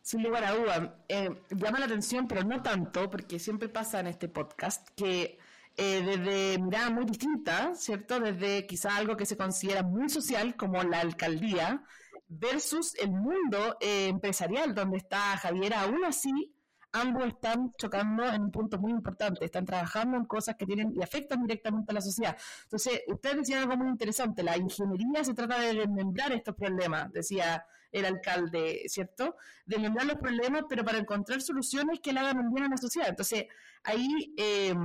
Sin 0.05 0.21
lugar 0.21 0.43
a 0.43 0.53
duda, 0.53 1.03
eh, 1.09 1.31
llama 1.49 1.79
la 1.79 1.87
atención, 1.87 2.27
pero 2.27 2.43
no 2.43 2.61
tanto, 2.61 3.09
porque 3.09 3.39
siempre 3.39 3.69
pasa 3.69 4.01
en 4.01 4.05
este 4.05 4.29
podcast 4.29 4.87
que 4.95 5.39
eh, 5.75 6.03
desde 6.05 6.59
miradas 6.59 6.91
muy 6.91 7.05
distintas, 7.05 7.79
¿cierto? 7.83 8.19
Desde 8.19 8.67
quizá 8.67 8.97
algo 8.97 9.17
que 9.17 9.25
se 9.25 9.35
considera 9.35 9.81
muy 9.81 10.07
social, 10.09 10.55
como 10.55 10.83
la 10.83 10.99
alcaldía, 10.99 11.83
versus 12.27 12.93
el 12.99 13.13
mundo 13.13 13.77
eh, 13.81 14.09
empresarial, 14.09 14.75
donde 14.75 14.97
está 14.97 15.37
Javier, 15.37 15.73
aún 15.73 16.05
así 16.05 16.53
ambos 16.91 17.25
están 17.25 17.71
chocando 17.75 18.31
en 18.31 18.43
un 18.43 18.51
punto 18.51 18.77
muy 18.77 18.91
importante, 18.91 19.43
están 19.43 19.65
trabajando 19.65 20.17
en 20.17 20.25
cosas 20.25 20.55
que 20.55 20.67
tienen 20.67 20.93
y 20.95 21.01
afectan 21.01 21.41
directamente 21.41 21.91
a 21.91 21.95
la 21.95 22.01
sociedad. 22.01 22.37
Entonces, 22.65 23.01
ustedes 23.07 23.37
decían 23.37 23.63
algo 23.63 23.75
muy 23.75 23.89
interesante, 23.89 24.43
la 24.43 24.55
ingeniería 24.55 25.23
se 25.23 25.33
trata 25.33 25.59
de 25.61 25.73
desmembrar 25.73 26.31
estos 26.31 26.53
problemas, 26.55 27.11
decía 27.11 27.65
el 27.95 28.05
alcalde, 28.05 28.83
¿cierto? 28.87 29.37
Desmembrar 29.65 30.05
los 30.05 30.17
problemas, 30.17 30.63
pero 30.67 30.83
para 30.83 30.97
encontrar 30.97 31.41
soluciones 31.41 32.01
que 32.01 32.11
le 32.11 32.19
hagan 32.19 32.39
un 32.39 32.53
bien 32.53 32.65
a 32.65 32.69
la 32.69 32.77
sociedad. 32.77 33.07
Entonces, 33.09 33.45
ahí 33.83 34.33
eh, 34.37 34.75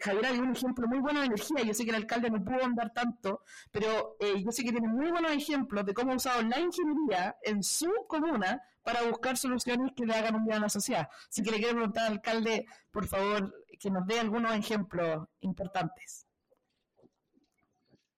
Javier 0.00 0.32
dio 0.32 0.42
un 0.42 0.52
ejemplo 0.52 0.86
muy 0.86 0.98
bueno 0.98 1.20
de 1.20 1.26
energía, 1.26 1.62
yo 1.64 1.72
sé 1.72 1.84
que 1.84 1.90
el 1.90 1.96
alcalde 1.96 2.30
no 2.30 2.44
pudo 2.44 2.62
andar 2.62 2.92
tanto, 2.92 3.42
pero 3.70 4.16
eh, 4.20 4.42
yo 4.44 4.52
sé 4.52 4.64
que 4.64 4.72
tiene 4.72 4.88
muy 4.88 5.10
buenos 5.10 5.32
ejemplos 5.32 5.86
de 5.86 5.94
cómo 5.94 6.12
ha 6.12 6.16
usado 6.16 6.42
la 6.42 6.60
ingeniería 6.60 7.36
en 7.42 7.62
su 7.62 7.90
comuna 8.06 8.62
para 8.82 9.02
buscar 9.08 9.38
soluciones 9.38 9.92
que 9.96 10.04
le 10.04 10.14
hagan 10.14 10.34
un 10.34 10.44
bien 10.44 10.58
a 10.58 10.60
la 10.60 10.68
sociedad. 10.68 11.08
Así 11.30 11.42
que 11.42 11.50
le 11.50 11.56
quiero 11.56 11.74
preguntar 11.74 12.06
al 12.06 12.12
alcalde, 12.14 12.66
por 12.90 13.06
favor, 13.06 13.64
que 13.80 13.90
nos 13.90 14.06
dé 14.06 14.20
algunos 14.20 14.54
ejemplos 14.54 15.26
importantes. 15.40 16.26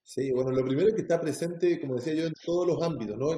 Sí, 0.03 0.33
bueno, 0.33 0.51
lo 0.53 0.65
primero 0.65 0.89
es 0.89 0.95
que 0.95 1.03
está 1.03 1.21
presente, 1.21 1.79
como 1.79 1.97
decía 1.97 2.15
yo, 2.15 2.27
en 2.27 2.33
todos 2.43 2.67
los 2.67 2.83
ámbitos, 2.83 3.19
¿no? 3.19 3.29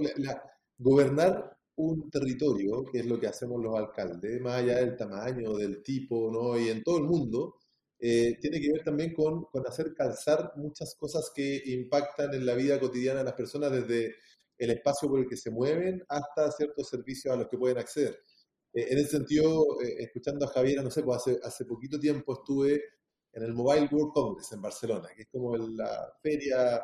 Gobernar 0.81 1.57
un 1.77 2.11
territorio, 2.11 2.85
que 2.91 3.01
es 3.01 3.07
lo 3.07 3.19
que 3.21 3.27
hacemos 3.27 3.63
los 3.63 3.77
alcaldes, 3.77 4.41
más 4.41 4.63
allá 4.63 4.77
del 4.79 4.97
tamaño, 4.97 5.55
del 5.55 5.83
tipo, 5.83 6.31
¿no? 6.31 6.59
Y 6.59 6.69
en 6.69 6.83
todo 6.83 6.99
el 6.99 7.05
mundo, 7.05 7.57
eh, 7.99 8.37
tiene 8.41 8.61
que 8.61 8.73
ver 8.73 8.83
también 8.85 9.15
con, 9.15 9.45
con, 9.45 9.67
hacer 9.67 9.95
calzar 9.95 10.53
muchas 10.57 10.95
cosas 10.97 11.31
que 11.35 11.63
impactan 11.67 12.35
en 12.35 12.47
la 12.47 12.55
vida 12.55 12.81
cotidiana 12.81 13.21
de 13.21 13.25
las 13.27 13.35
personas, 13.35 13.71
desde 13.73 14.17
el 14.59 14.71
espacio 14.71 15.09
por 15.09 15.21
el 15.21 15.29
que 15.29 15.37
se 15.37 15.51
mueven 15.51 16.03
hasta 16.09 16.51
ciertos 16.53 16.89
servicios 16.89 17.35
a 17.35 17.37
los 17.37 17.49
que 17.49 17.59
pueden 17.59 17.79
acceder. 17.79 18.19
Eh, 18.73 18.87
en 18.91 18.99
ese 18.99 19.11
sentido, 19.11 19.81
eh, 19.83 19.97
escuchando 20.01 20.47
a 20.47 20.49
Javiera, 20.49 20.83
no 20.83 20.91
sé, 20.91 21.03
pues 21.03 21.19
hace, 21.19 21.41
hace 21.43 21.65
poquito 21.65 21.99
tiempo 21.99 22.35
estuve 22.35 22.83
en 23.33 23.43
el 23.43 23.55
Mobile 23.55 23.89
World 23.91 24.13
Congress 24.13 24.53
en 24.53 24.63
Barcelona, 24.63 25.09
que 25.15 25.23
es 25.23 25.29
como 25.29 25.57
la 25.57 26.13
feria 26.23 26.83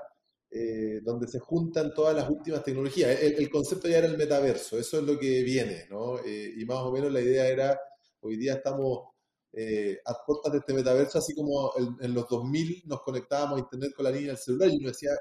eh, 0.51 1.01
donde 1.03 1.29
se 1.29 1.39
juntan 1.39 1.93
todas 1.95 2.15
las 2.15 2.29
últimas 2.31 2.63
tecnologías. 2.65 3.21
El, 3.21 3.51
concepto 3.51 3.89
ya 3.89 3.99
era 3.99 4.07
el 4.07 4.19
metaverso, 4.19 4.79
eso 4.79 4.99
es 4.99 5.05
lo 5.05 5.19
que 5.19 5.43
viene, 5.43 5.87
¿no? 5.91 6.17
y 6.27 6.65
más 6.65 6.79
o 6.79 6.93
menos 6.93 7.13
la 7.13 7.21
idea 7.21 7.49
era, 7.49 7.81
hoy 8.21 8.37
día 8.37 8.55
estamos 8.55 9.11
a 10.05 10.15
puertas 10.27 10.53
de 10.53 10.59
este 10.59 10.75
metaverso, 10.75 11.19
así 11.19 11.35
como 11.35 11.73
en, 11.79 11.97
en, 12.01 12.15
los 12.15 12.29
2000 12.29 12.83
nos 12.87 13.01
conectábamos 13.03 13.57
a 13.57 13.61
Internet 13.61 13.93
con 13.97 14.05
la 14.05 14.11
línea 14.11 14.29
del 14.29 14.39
celular 14.39 14.69
y 14.69 14.77
uno 14.77 14.89
decía, 14.89 15.13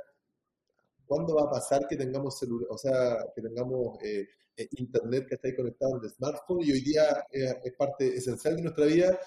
¿Cuándo 1.05 1.35
va 1.35 1.43
a 1.43 1.49
pasar 1.49 1.87
que 1.87 1.95
tengamos 1.95 2.37
celular, 2.37 2.67
o 2.71 2.77
sea, 2.77 3.17
que 3.35 3.41
tengamos 3.41 4.01
eh, 4.03 4.27
eh, 4.57 4.67
internet 4.77 5.25
que 5.27 5.35
está 5.35 5.47
ahí 5.47 5.55
conectado 5.55 5.97
en 5.97 6.05
el 6.05 6.09
smartphone 6.09 6.63
y 6.63 6.71
hoy 6.71 6.81
día 6.81 7.25
es 7.31 7.73
parte 7.77 8.15
esencial 8.15 8.55
de 8.55 8.63
nuestra 8.63 8.85
vida? 8.85 9.19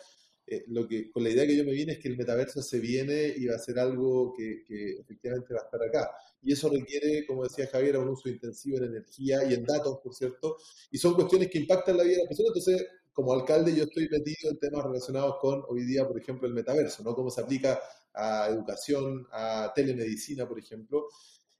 Eh, 0.50 0.64
lo 0.68 0.88
que, 0.88 1.10
con 1.10 1.22
la 1.22 1.30
idea 1.30 1.46
que 1.46 1.56
yo 1.56 1.64
me 1.64 1.72
viene 1.72 1.92
es 1.92 1.98
que 1.98 2.08
el 2.08 2.16
metaverso 2.16 2.62
se 2.62 2.78
viene 2.78 3.34
y 3.36 3.46
va 3.46 3.56
a 3.56 3.58
ser 3.58 3.78
algo 3.78 4.32
que, 4.34 4.62
efectivamente 5.00 5.52
va 5.52 5.60
a 5.60 5.64
estar 5.64 5.82
acá. 5.82 6.10
Y 6.42 6.52
eso 6.52 6.70
requiere, 6.70 7.26
como 7.26 7.44
decía 7.44 7.66
Javier, 7.66 7.98
un 7.98 8.08
uso 8.08 8.28
intensivo 8.28 8.78
en 8.78 8.84
energía 8.84 9.44
y 9.44 9.54
en 9.54 9.64
datos, 9.64 9.98
por 10.02 10.14
cierto, 10.14 10.56
y 10.90 10.98
son 10.98 11.14
cuestiones 11.14 11.48
que 11.50 11.58
impactan 11.58 11.96
la 11.96 12.04
vida 12.04 12.16
de 12.16 12.22
la 12.22 12.28
persona. 12.28 12.48
Entonces, 12.48 12.86
como 13.12 13.32
alcalde, 13.32 13.74
yo 13.74 13.84
estoy 13.84 14.08
metido 14.08 14.50
en 14.50 14.58
temas 14.58 14.84
relacionados 14.84 15.36
con 15.40 15.62
hoy 15.68 15.84
día, 15.84 16.06
por 16.06 16.18
ejemplo, 16.18 16.46
el 16.46 16.54
metaverso, 16.54 17.02
¿no? 17.02 17.14
Cómo 17.14 17.30
se 17.30 17.40
aplica 17.40 17.80
a 18.14 18.48
educación, 18.48 19.26
a 19.32 19.72
telemedicina, 19.74 20.48
por 20.48 20.58
ejemplo. 20.58 21.08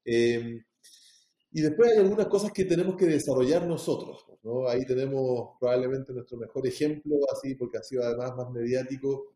Em, 0.05 0.65
y 1.53 1.63
después 1.63 1.93
hay 1.93 1.99
algunas 1.99 2.27
cosas 2.27 2.53
que 2.53 2.65
tenemos 2.65 2.97
que 2.97 3.07
desarrollar 3.07 3.67
nosotros. 3.67 4.27
¿no? 4.43 4.69
Ahí 4.69 4.85
tenemos 4.85 5.57
probablemente 5.59 6.13
nuestro 6.13 6.39
mejor 6.39 6.67
ejemplo, 6.67 7.17
así 7.33 7.55
porque 7.55 7.79
ha 7.79 7.83
sido 7.83 8.05
además 8.05 8.37
más 8.37 8.51
mediático, 8.51 9.33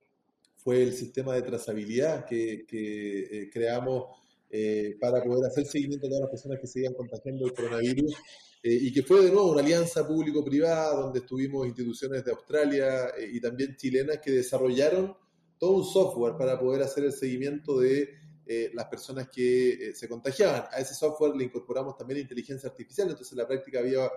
fue 0.56 0.82
el 0.82 0.92
sistema 0.92 1.34
de 1.34 1.42
trazabilidad 1.42 2.24
que, 2.24 2.64
que 2.66 3.20
eh, 3.20 3.50
creamos 3.50 4.06
eh, 4.54 4.96
para 5.00 5.24
poder 5.24 5.46
hacer 5.46 5.64
seguimiento 5.64 6.06
a 6.06 6.10
todas 6.10 6.20
las 6.24 6.30
personas 6.30 6.60
que 6.60 6.66
se 6.66 6.80
iban 6.80 6.92
contagiando 6.92 7.46
el 7.46 7.54
coronavirus 7.54 8.14
eh, 8.62 8.78
y 8.82 8.92
que 8.92 9.02
fue 9.02 9.24
de 9.24 9.32
nuevo 9.32 9.50
una 9.50 9.62
alianza 9.62 10.06
público-privada 10.06 10.94
donde 10.94 11.20
estuvimos 11.20 11.66
instituciones 11.66 12.22
de 12.22 12.32
Australia 12.32 13.08
eh, 13.18 13.30
y 13.32 13.40
también 13.40 13.74
chilenas 13.76 14.18
que 14.18 14.30
desarrollaron 14.30 15.16
todo 15.58 15.70
un 15.78 15.84
software 15.86 16.36
para 16.36 16.60
poder 16.60 16.82
hacer 16.82 17.04
el 17.04 17.12
seguimiento 17.12 17.80
de 17.80 18.10
las 18.46 18.86
personas 18.86 19.28
que 19.28 19.92
se 19.94 20.08
contagiaban. 20.08 20.64
A 20.70 20.78
ese 20.78 20.94
software 20.94 21.34
le 21.36 21.44
incorporamos 21.44 21.96
también 21.96 22.20
inteligencia 22.20 22.68
artificial, 22.68 23.08
entonces 23.08 23.32
en 23.32 23.38
la 23.38 23.46
práctica 23.46 23.78
había 23.78 24.10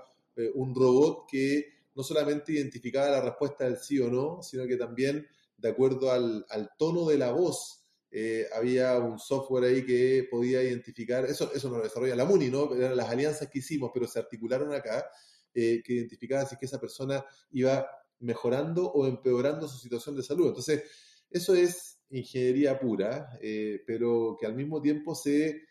un 0.56 0.74
robot 0.76 1.26
que 1.30 1.76
no 1.96 2.04
solamente 2.04 2.52
identificaba 2.52 3.10
la 3.10 3.22
respuesta 3.22 3.64
del 3.64 3.78
sí 3.78 4.00
o 4.00 4.10
no, 4.10 4.44
sino 4.44 4.68
que 4.68 4.76
también, 4.76 5.28
de 5.58 5.70
acuerdo 5.70 6.12
al, 6.12 6.46
tono 6.78 7.08
de 7.08 7.18
la 7.18 7.32
voz 7.32 7.86
eh, 8.12 8.48
había 8.54 8.98
un 9.00 9.18
software 9.18 9.64
ahí 9.66 9.86
que 9.86 10.28
podía 10.30 10.62
identificar, 10.62 11.26
eso, 11.26 11.52
eso 11.54 11.70
no 11.70 11.78
lo 11.78 11.84
desarrolla 11.84 12.16
la 12.16 12.26
MUNI, 12.26 12.50
¿no? 12.50 12.74
Eran 12.76 12.96
las 12.96 13.10
alianzas 13.10 13.50
que 13.50 13.60
hicimos, 13.60 13.92
pero 13.94 14.08
se 14.08 14.20
articularon 14.20 14.74
acá, 14.74 15.10
eh, 15.54 15.82
que 15.84 15.94
identificaba 15.94 16.46
si 16.46 16.56
es 16.56 16.60
que 16.60 16.66
esa 16.66 16.80
persona 16.80 17.26
iba 17.52 17.88
mejorando 18.20 18.92
o 18.92 19.08
empeorando 19.08 19.68
su 19.68 19.78
situación 19.78 20.16
de 20.16 20.24
salud. 20.24 20.48
Entonces, 20.48 20.84
eso 21.30 21.56
es 21.56 22.00
ingeniería 22.10 22.80
pura, 22.80 23.38
eh, 23.42 23.82
pero 23.86 24.38
que 24.40 24.46
al 24.46 24.56
mismo 24.56 24.82
tiempo 24.82 25.16
se... 25.16 25.62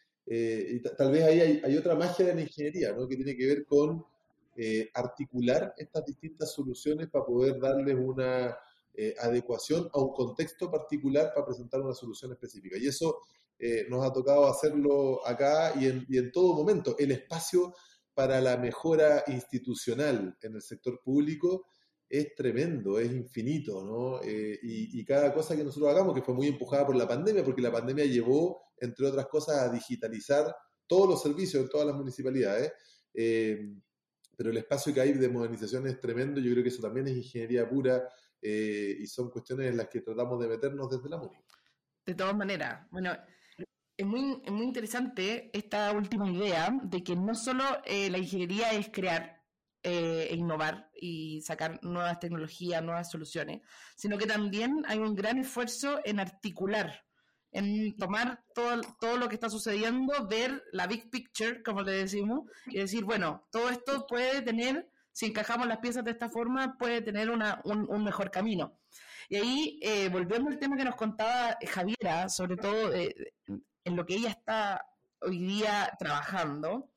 tal 0.96 1.10
vez 1.12 1.22
ahí 1.24 1.60
hay, 1.62 1.76
otra 1.76 1.94
magia 1.94 2.26
de 2.26 2.34
la 2.34 2.42
ingeniería, 2.42 2.92
¿no? 2.92 3.06
Que 3.06 3.16
tiene 3.16 3.36
que 3.36 3.46
ver 3.46 3.64
con 3.66 4.04
articular 4.94 5.74
estas 5.76 6.04
distintas 6.04 6.52
soluciones 6.52 7.08
para 7.08 7.24
poder 7.24 7.58
darles 7.58 7.96
una 7.98 8.56
eh, 8.96 9.12
adecuación 9.18 9.90
a 9.92 9.98
un 9.98 10.12
contexto 10.12 10.70
particular 10.70 11.32
para 11.34 11.46
presentar 11.46 11.80
una 11.80 11.94
solución 11.94 12.30
específica. 12.30 12.78
Y 12.78 12.86
eso 12.86 13.22
eh, 13.58 13.86
nos 13.88 14.06
ha 14.06 14.12
tocado 14.12 14.46
hacerlo 14.46 15.26
acá 15.26 15.74
y 15.80 15.86
en, 16.16 16.30
todo 16.30 16.54
momento. 16.54 16.94
El 16.96 17.10
espacio 17.10 17.74
para 18.14 18.40
la 18.40 18.56
mejora 18.56 19.24
institucional 19.26 20.38
en 20.40 20.54
el 20.54 20.62
sector 20.62 21.00
público 21.02 21.66
es 22.08 22.34
tremendo, 22.34 22.98
es 22.98 23.10
infinito, 23.10 23.84
¿no? 23.84 24.22
Eh, 24.22 24.58
y, 24.62 25.00
y, 25.00 25.04
cada 25.04 25.32
cosa 25.32 25.56
que 25.56 25.64
nosotros 25.64 25.90
hagamos, 25.90 26.14
que 26.14 26.22
fue 26.22 26.34
muy 26.34 26.46
empujada 26.48 26.86
por 26.86 26.96
la 26.96 27.08
pandemia, 27.08 27.44
porque 27.44 27.62
la 27.62 27.72
pandemia 27.72 28.04
llevó, 28.04 28.62
entre 28.78 29.06
otras 29.06 29.26
cosas, 29.26 29.58
a 29.58 29.72
digitalizar 29.72 30.54
todos 30.86 31.08
los 31.08 31.22
servicios 31.22 31.62
en 31.62 31.68
todas 31.68 31.86
las 31.86 31.96
municipalidades. 31.96 32.72
pero 34.36 34.50
el 34.50 34.56
espacio 34.56 34.92
que 34.92 35.00
hay 35.00 35.12
de 35.12 35.28
modernización 35.28 35.86
es 35.86 36.00
tremendo, 36.00 36.40
yo 36.40 36.50
creo 36.52 36.62
que 36.62 36.68
eso 36.68 36.82
también 36.82 37.06
es 37.06 37.16
ingeniería 37.16 37.68
pura, 37.68 38.08
eh, 38.46 38.98
y 39.00 39.06
son 39.06 39.30
cuestiones 39.30 39.70
en 39.70 39.78
las 39.78 39.88
que 39.88 40.02
tratamos 40.02 40.38
de 40.38 40.48
meternos 40.48 40.90
desde 40.90 41.08
la 41.08 41.16
MUNI. 41.16 41.38
De 42.04 42.14
todas 42.14 42.36
maneras, 42.36 42.86
bueno, 42.90 43.16
es 43.96 44.06
muy, 44.06 44.42
muy 44.50 44.66
interesante 44.66 45.50
esta 45.54 45.90
última 45.92 46.30
idea 46.30 46.78
de 46.82 47.02
que 47.02 47.16
no 47.16 47.34
solo 47.34 47.64
eh, 47.86 48.10
la 48.10 48.18
ingeniería 48.18 48.72
es 48.72 48.90
crear 48.90 49.33
eh, 49.84 50.28
e 50.30 50.34
innovar 50.34 50.90
y 50.98 51.42
sacar 51.42 51.78
nuevas 51.82 52.18
tecnologías, 52.18 52.82
nuevas 52.82 53.10
soluciones, 53.10 53.60
sino 53.94 54.16
que 54.18 54.26
también 54.26 54.82
hay 54.88 54.98
un 54.98 55.14
gran 55.14 55.38
esfuerzo 55.38 56.00
en 56.04 56.20
articular, 56.20 57.04
en 57.52 57.94
tomar 57.96 58.42
todo, 58.54 58.80
todo 58.98 59.18
lo 59.18 59.28
que 59.28 59.34
está 59.34 59.50
sucediendo, 59.50 60.26
ver 60.26 60.64
la 60.72 60.86
big 60.86 61.10
picture, 61.10 61.62
como 61.62 61.82
le 61.82 61.92
decimos, 61.92 62.50
y 62.66 62.78
decir, 62.78 63.04
bueno, 63.04 63.46
todo 63.52 63.68
esto 63.68 64.06
puede 64.06 64.42
tener 64.42 64.88
si 65.14 65.26
encajamos 65.26 65.68
las 65.68 65.78
piezas 65.78 66.02
de 66.04 66.10
esta 66.10 66.28
forma, 66.28 66.76
puede 66.76 67.00
tener 67.00 67.30
una, 67.30 67.60
un, 67.64 68.02
mejor 68.02 68.30
camino. 68.30 68.78
Y 69.28 69.36
ahí, 69.36 69.78
eh, 69.80 70.10
al 70.12 70.58
tema 70.58 70.76
que 70.76 70.84
nos 70.84 70.96
contaba 70.96 71.56
Javiera, 71.68 72.28
sobre 72.28 72.56
todo 72.56 72.92
eh, 72.92 73.14
en 73.84 73.96
lo 73.96 74.04
que 74.04 74.16
ella 74.16 74.30
está 74.30 74.84
hoy 75.20 75.38
día 75.38 75.92
trabajando, 75.98 76.90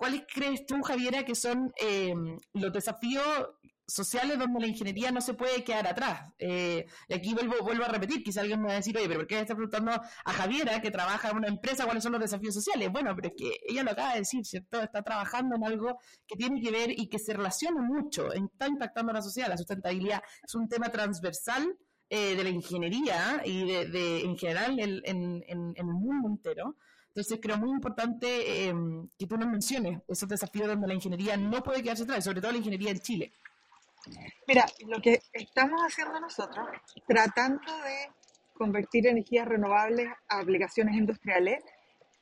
¿cuáles 0.00 0.22
crees 0.32 0.64
tú, 0.64 0.80
Javiera, 0.80 1.26
que 1.26 1.34
son 1.34 1.74
eh, 1.78 2.14
los 2.54 2.72
desafíos 2.72 3.50
sociales 3.86 4.38
donde 4.38 4.60
la 4.60 4.66
ingeniería 4.66 5.10
no 5.10 5.20
se 5.20 5.34
puede 5.34 5.62
quedar 5.62 5.86
atrás. 5.86 6.32
Eh, 6.38 6.86
y 7.06 7.12
aquí 7.12 7.34
vuelvo, 7.34 7.56
vuelvo 7.62 7.84
a 7.84 7.88
repetir, 7.88 8.22
quizá 8.22 8.40
alguien 8.40 8.62
me 8.62 8.68
va 8.68 8.72
a 8.72 8.76
decir, 8.76 8.96
oye, 8.96 9.06
pero 9.08 9.20
¿por 9.20 9.26
qué 9.26 9.40
está 9.40 9.54
preguntando 9.54 9.90
a 9.92 10.32
Javiera, 10.32 10.80
que 10.80 10.90
trabaja 10.90 11.28
en 11.28 11.36
una 11.36 11.48
empresa, 11.48 11.84
cuáles 11.84 12.02
son 12.02 12.12
los 12.12 12.20
desafíos 12.22 12.54
sociales? 12.54 12.90
Bueno, 12.90 13.14
pero 13.14 13.28
es 13.28 13.34
que 13.36 13.60
ella 13.68 13.82
lo 13.82 13.90
acaba 13.90 14.12
de 14.12 14.20
decir, 14.20 14.46
¿cierto? 14.46 14.80
Está 14.80 15.02
trabajando 15.02 15.56
en 15.56 15.64
algo 15.64 15.98
que 16.26 16.36
tiene 16.36 16.62
que 16.62 16.70
ver 16.70 16.98
y 16.98 17.08
que 17.10 17.18
se 17.18 17.34
relaciona 17.34 17.82
mucho, 17.82 18.32
está 18.32 18.68
impactando 18.68 19.10
a 19.10 19.16
la 19.16 19.22
sociedad. 19.22 19.48
La 19.48 19.58
sustentabilidad 19.58 20.22
es 20.42 20.54
un 20.54 20.66
tema 20.66 20.88
transversal 20.88 21.76
eh, 22.08 22.36
de 22.36 22.42
la 22.42 22.48
ingeniería 22.48 23.42
y 23.44 23.66
de, 23.66 24.20
en 24.22 24.38
general 24.38 24.80
en, 24.80 25.02
en, 25.04 25.44
en, 25.46 25.74
el 25.76 25.84
mundo 25.84 26.28
entero. 26.28 26.76
Entonces 27.10 27.38
creo 27.42 27.58
muy 27.58 27.70
importante 27.70 28.68
eh, 28.68 28.74
que 29.18 29.26
tú 29.26 29.36
nos 29.36 29.48
menciones 29.48 30.00
esos 30.06 30.28
desafíos 30.28 30.68
donde 30.68 30.86
la 30.86 30.94
ingeniería 30.94 31.36
no 31.36 31.62
puede 31.62 31.82
quedarse 31.82 32.04
atrás, 32.04 32.24
sobre 32.24 32.40
todo 32.40 32.52
la 32.52 32.58
ingeniería 32.58 32.92
en 32.92 33.00
Chile. 33.00 33.32
Mira, 34.46 34.64
lo 34.86 35.00
que 35.00 35.20
estamos 35.32 35.80
haciendo 35.82 36.20
nosotros, 36.20 36.68
tratando 37.06 37.72
de 37.82 38.10
convertir 38.54 39.06
energías 39.08 39.46
renovables 39.46 40.08
a 40.28 40.38
aplicaciones 40.38 40.94
industriales, 40.94 41.62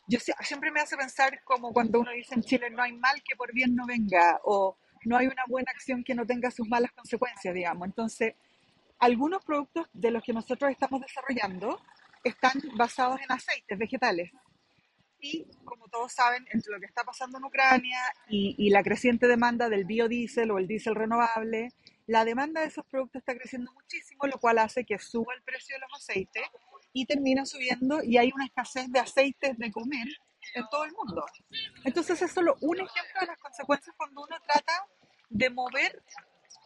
yo 0.07 0.18
siempre 0.40 0.71
me 0.71 0.80
hace 0.80 0.97
pensar 0.97 1.42
como 1.45 1.73
cuando 1.73 2.00
uno 2.00 2.11
dice 2.12 2.35
en 2.35 2.42
Chile 2.42 2.71
no 2.71 2.83
hay 2.83 2.92
mal 2.92 3.23
que 3.23 3.37
por 3.37 3.52
bien 3.52 3.76
no 3.76 3.87
venga 3.87 4.40
o 4.45 4.78
no 5.04 5.18
hay 5.18 5.26
una 5.26 5.45
buena 5.47 5.71
acción 5.71 6.02
que 6.02 6.14
no 6.14 6.25
tenga 6.26 6.50
sus 6.50 6.66
malas 6.66 6.92
consecuencias, 6.92 7.54
digamos. 7.54 7.87
Entonces, 7.87 8.35
algunos 8.99 9.45
productos 9.45 9.87
de 9.92 10.11
los 10.11 10.23
que 10.23 10.33
nosotros 10.33 10.71
estamos 10.71 11.02
desarrollando 11.02 11.78
están 12.25 12.52
basados 12.76 13.21
en 13.21 13.30
aceites 13.30 13.78
vegetales. 13.78 14.33
Y 15.20 15.46
como 15.64 15.88
todos 15.88 16.12
saben, 16.12 16.46
entre 16.52 16.72
lo 16.72 16.80
que 16.80 16.87
está 16.87 17.04
pasando 17.04 17.38
en 17.38 17.44
Ucrania 17.44 17.98
y, 18.28 18.70
la 18.70 18.82
creciente 18.82 19.26
demanda 19.26 19.68
del 19.68 19.84
biodiesel 19.84 20.50
o 20.50 20.58
el 20.58 20.68
diésel 20.68 20.94
renovable, 20.94 21.72
la 22.06 22.25
demanda 22.25 22.60
de 22.60 22.68
esos 22.68 22.87
productos 22.87 23.20
está 23.20 23.37
creciendo 23.37 23.72
muchísimo, 23.72 24.26
lo 24.26 24.38
cual 24.38 24.58
hace 24.58 24.84
que 24.84 24.98
suba 24.98 25.34
el 25.34 25.42
precio 25.42 25.76
de 25.76 25.80
los 25.80 25.92
aceites 25.94 26.44
y 26.92 27.04
termina 27.06 27.44
subiendo 27.44 28.02
y 28.02 28.16
hay 28.16 28.30
una 28.34 28.46
escasez 28.46 28.90
de 28.90 29.00
aceites 29.00 29.58
de 29.58 29.72
comer 29.72 30.06
en 30.54 30.64
todo 30.70 30.84
el 30.84 30.92
mundo. 30.92 31.25
Entonces 31.84 32.22
es 32.22 32.32
solo 32.32 32.56
un 32.60 32.76
ejemplo 32.76 33.20
de 33.20 33.26
las 33.26 33.38
consecuencias 33.38 33.94
cuando 33.96 34.22
uno 34.22 34.37
trata 34.46 34.87
de 35.28 35.50
mover 35.50 36.02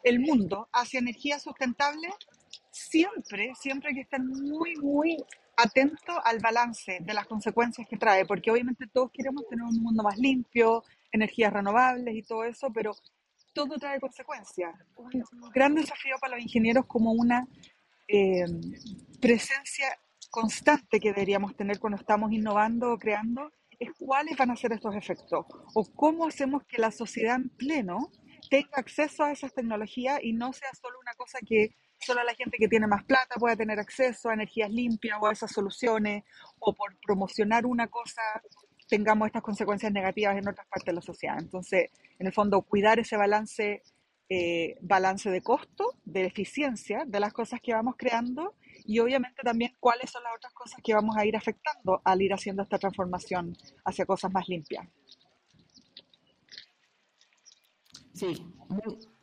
el 0.05 0.21
mundo 0.21 0.69
hacia 0.73 1.01
energía 1.01 1.39
sustentable, 1.39 2.09
siempre, 2.71 3.53
siempre 3.55 3.91
hay 3.91 3.95
que 3.97 4.01
estar 4.03 4.21
muy, 4.21 4.77
muy 4.77 5.17
atento 5.57 6.21
al 6.25 6.39
balance 6.41 6.99
de 7.01 7.15
las 7.15 7.27
consecuencias 7.27 7.87
que 7.89 7.97
trae, 7.97 8.25
porque 8.25 8.51
obviamente 8.51 8.87
todos 8.93 9.11
queremos 9.13 9.47
tener 9.49 9.65
un 9.65 9.83
mundo 9.83 10.03
más 10.03 10.19
limpio, 10.19 10.85
energías 11.11 11.53
renovables 11.53 12.15
y 12.15 12.23
todo 12.23 12.45
eso, 12.45 12.73
pero 12.73 12.95
todo 13.53 13.79
trae 13.79 14.01
consecuencias. 14.01 14.75
Un 14.97 15.25
gran 15.55 15.75
desafío 15.75 16.17
para 16.21 16.37
los 16.37 16.45
ingenieros 16.45 16.87
como 16.87 17.13
una 17.13 17.47
eh, 18.09 18.45
presencia 19.21 19.99
constante 20.31 20.99
que 20.99 21.13
deberíamos 21.13 21.55
tener 21.57 21.79
cuando 21.79 21.99
estamos 21.99 22.33
innovando 22.33 22.93
o 22.93 22.99
creando 22.99 23.53
es 23.79 23.91
cuáles 23.99 24.37
van 24.37 24.51
a 24.51 24.57
ser 24.57 24.73
estos 24.73 24.95
efectos 24.95 25.45
o 25.75 25.85
cómo 25.95 26.27
hacemos 26.27 26.65
que 26.65 26.81
la 26.81 26.91
sociedad 26.91 27.37
en 27.37 27.51
pleno 27.51 28.11
tenga 28.49 28.77
acceso 28.77 29.25
a 29.25 29.33
esas 29.33 29.53
tecnologías 29.53 30.21
y 30.23 30.33
no 30.33 30.53
sea 30.53 30.71
solo 30.81 30.99
una 31.01 31.15
cosa 31.15 31.39
que 31.47 31.75
solo 32.03 32.23
la 32.23 32.35
gente 32.35 32.57
que 32.59 32.69
tiene 32.69 32.87
más 32.87 33.05
plata 33.05 33.37
pueda 33.37 33.57
tener 33.57 33.79
acceso 33.79 34.29
a 34.29 34.35
energías 34.35 34.71
limpias 34.71 35.19
o 35.21 35.27
a 35.27 35.33
esas 35.33 35.53
soluciones, 35.53 36.25
o 36.59 36.75
por 36.75 36.97
promocionar 37.05 37.67
una 37.67 37.89
cosa 37.89 38.23
tengamos 38.89 39.27
estas 39.27 39.43
consecuencias 39.43 39.91
negativas 39.91 40.37
en 40.37 40.47
otras 40.47 40.67
partes 40.67 40.85
de 40.85 40.93
la 40.93 41.01
sociedad. 41.01 41.39
Entonces, 41.39 41.91
en 42.19 42.27
el 42.27 42.33
fondo, 42.35 42.61
cuidar 42.61 42.99
ese 42.99 43.17
balance, 43.17 43.83
eh, 44.29 44.77
balance 44.83 45.31
de 45.31 45.41
costo, 45.41 45.95
de 46.05 46.27
eficiencia 46.27 47.05
de 47.07 47.19
las 47.19 47.33
cosas 47.33 47.61
que 47.63 47.73
vamos 47.73 47.95
creando 47.97 48.55
y 48.85 48.99
obviamente 48.99 49.43
también 49.43 49.73
cuáles 49.81 50.11
son 50.11 50.23
las 50.23 50.35
otras 50.37 50.53
cosas 50.53 50.81
que 50.85 50.93
vamos 50.93 51.17
a 51.17 51.25
ir 51.25 51.37
afectando 51.37 52.03
al 52.05 52.21
ir 52.21 52.35
haciendo 52.35 52.63
esta 52.63 52.79
transformación 52.79 53.57
hacia 53.85 54.05
cosas 54.05 54.31
más 54.31 54.47
limpias. 54.47 54.87
Sí, 58.13 58.47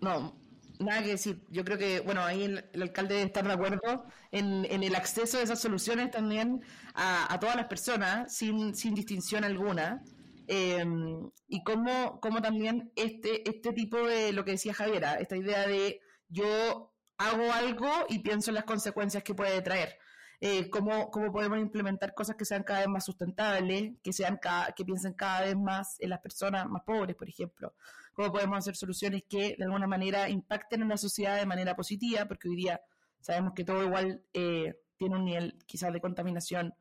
no, 0.02 0.36
nada 0.80 1.04
que 1.04 1.10
decir. 1.10 1.46
Yo 1.50 1.64
creo 1.64 1.78
que, 1.78 2.00
bueno, 2.00 2.24
ahí 2.24 2.44
el, 2.44 2.82
alcalde 2.82 3.16
debe 3.16 3.28
estar 3.28 3.46
de 3.46 3.54
acuerdo 3.54 4.06
en, 4.32 4.66
el 4.66 4.96
acceso 4.96 5.38
de 5.38 5.44
esas 5.44 5.60
soluciones 5.60 6.12
también 6.12 6.62
a, 6.96 7.38
todas 7.40 7.56
las 7.56 7.68
personas, 7.68 8.36
sin, 8.36 8.74
sin 8.76 8.96
distinción 8.96 9.44
alguna. 9.44 10.04
Em, 10.48 11.30
y 11.48 11.64
cómo, 11.64 12.20
cómo, 12.22 12.42
también 12.42 12.92
este, 12.96 13.48
este 13.48 13.72
tipo 13.74 13.98
de 13.98 14.34
lo 14.34 14.44
que 14.44 14.52
decía 14.52 14.74
Javiera, 14.74 15.16
esta 15.16 15.38
idea 15.38 15.68
de 15.68 16.02
yo 16.28 16.92
hago 17.20 17.52
algo 17.54 17.88
y 18.10 18.20
pienso 18.20 18.50
en 18.50 18.56
las 18.56 18.64
consecuencias 18.64 19.24
que 19.24 19.36
puede 19.36 19.62
traer. 19.62 19.98
Eh, 20.42 20.70
cómo, 20.70 21.12
cómo, 21.12 21.34
podemos 21.34 21.60
implementar 21.60 22.14
cosas 22.14 22.38
que 22.38 22.46
sean 22.46 22.64
cada 22.64 22.80
vez 22.80 22.88
más 22.88 23.04
sustentables, 23.04 23.92
que, 24.02 24.14
sean 24.14 24.40
que 24.76 24.86
piensen 24.86 25.14
cada 25.14 25.42
vez 25.42 25.58
más 25.58 26.00
en 26.00 26.10
las 26.10 26.20
personas 26.20 26.66
más 26.68 26.84
pobres, 26.84 27.16
por 27.16 27.28
ejemplo. 27.28 27.76
Cómo 28.20 28.34
podemos 28.34 28.58
hacer 28.58 28.76
soluciones 28.76 29.24
que 29.30 29.56
de 29.58 29.64
alguna 29.64 29.88
manera 29.88 30.28
impacten 30.28 30.82
en 30.82 30.90
la 30.90 30.98
sociedad 30.98 31.38
de 31.38 31.46
manera 31.46 31.74
positiva, 31.74 32.26
porque 32.26 32.50
hoy 32.50 32.58
día 32.58 32.82
sabemos 33.22 33.54
que 33.56 33.64
todo 33.64 33.82
igual 33.82 34.22
eh, 34.34 34.76
tiene 34.98 35.16
un 35.16 35.24
nivel 35.24 35.58
quizás 35.66 35.94
de 35.94 36.02
contaminación 36.02 36.74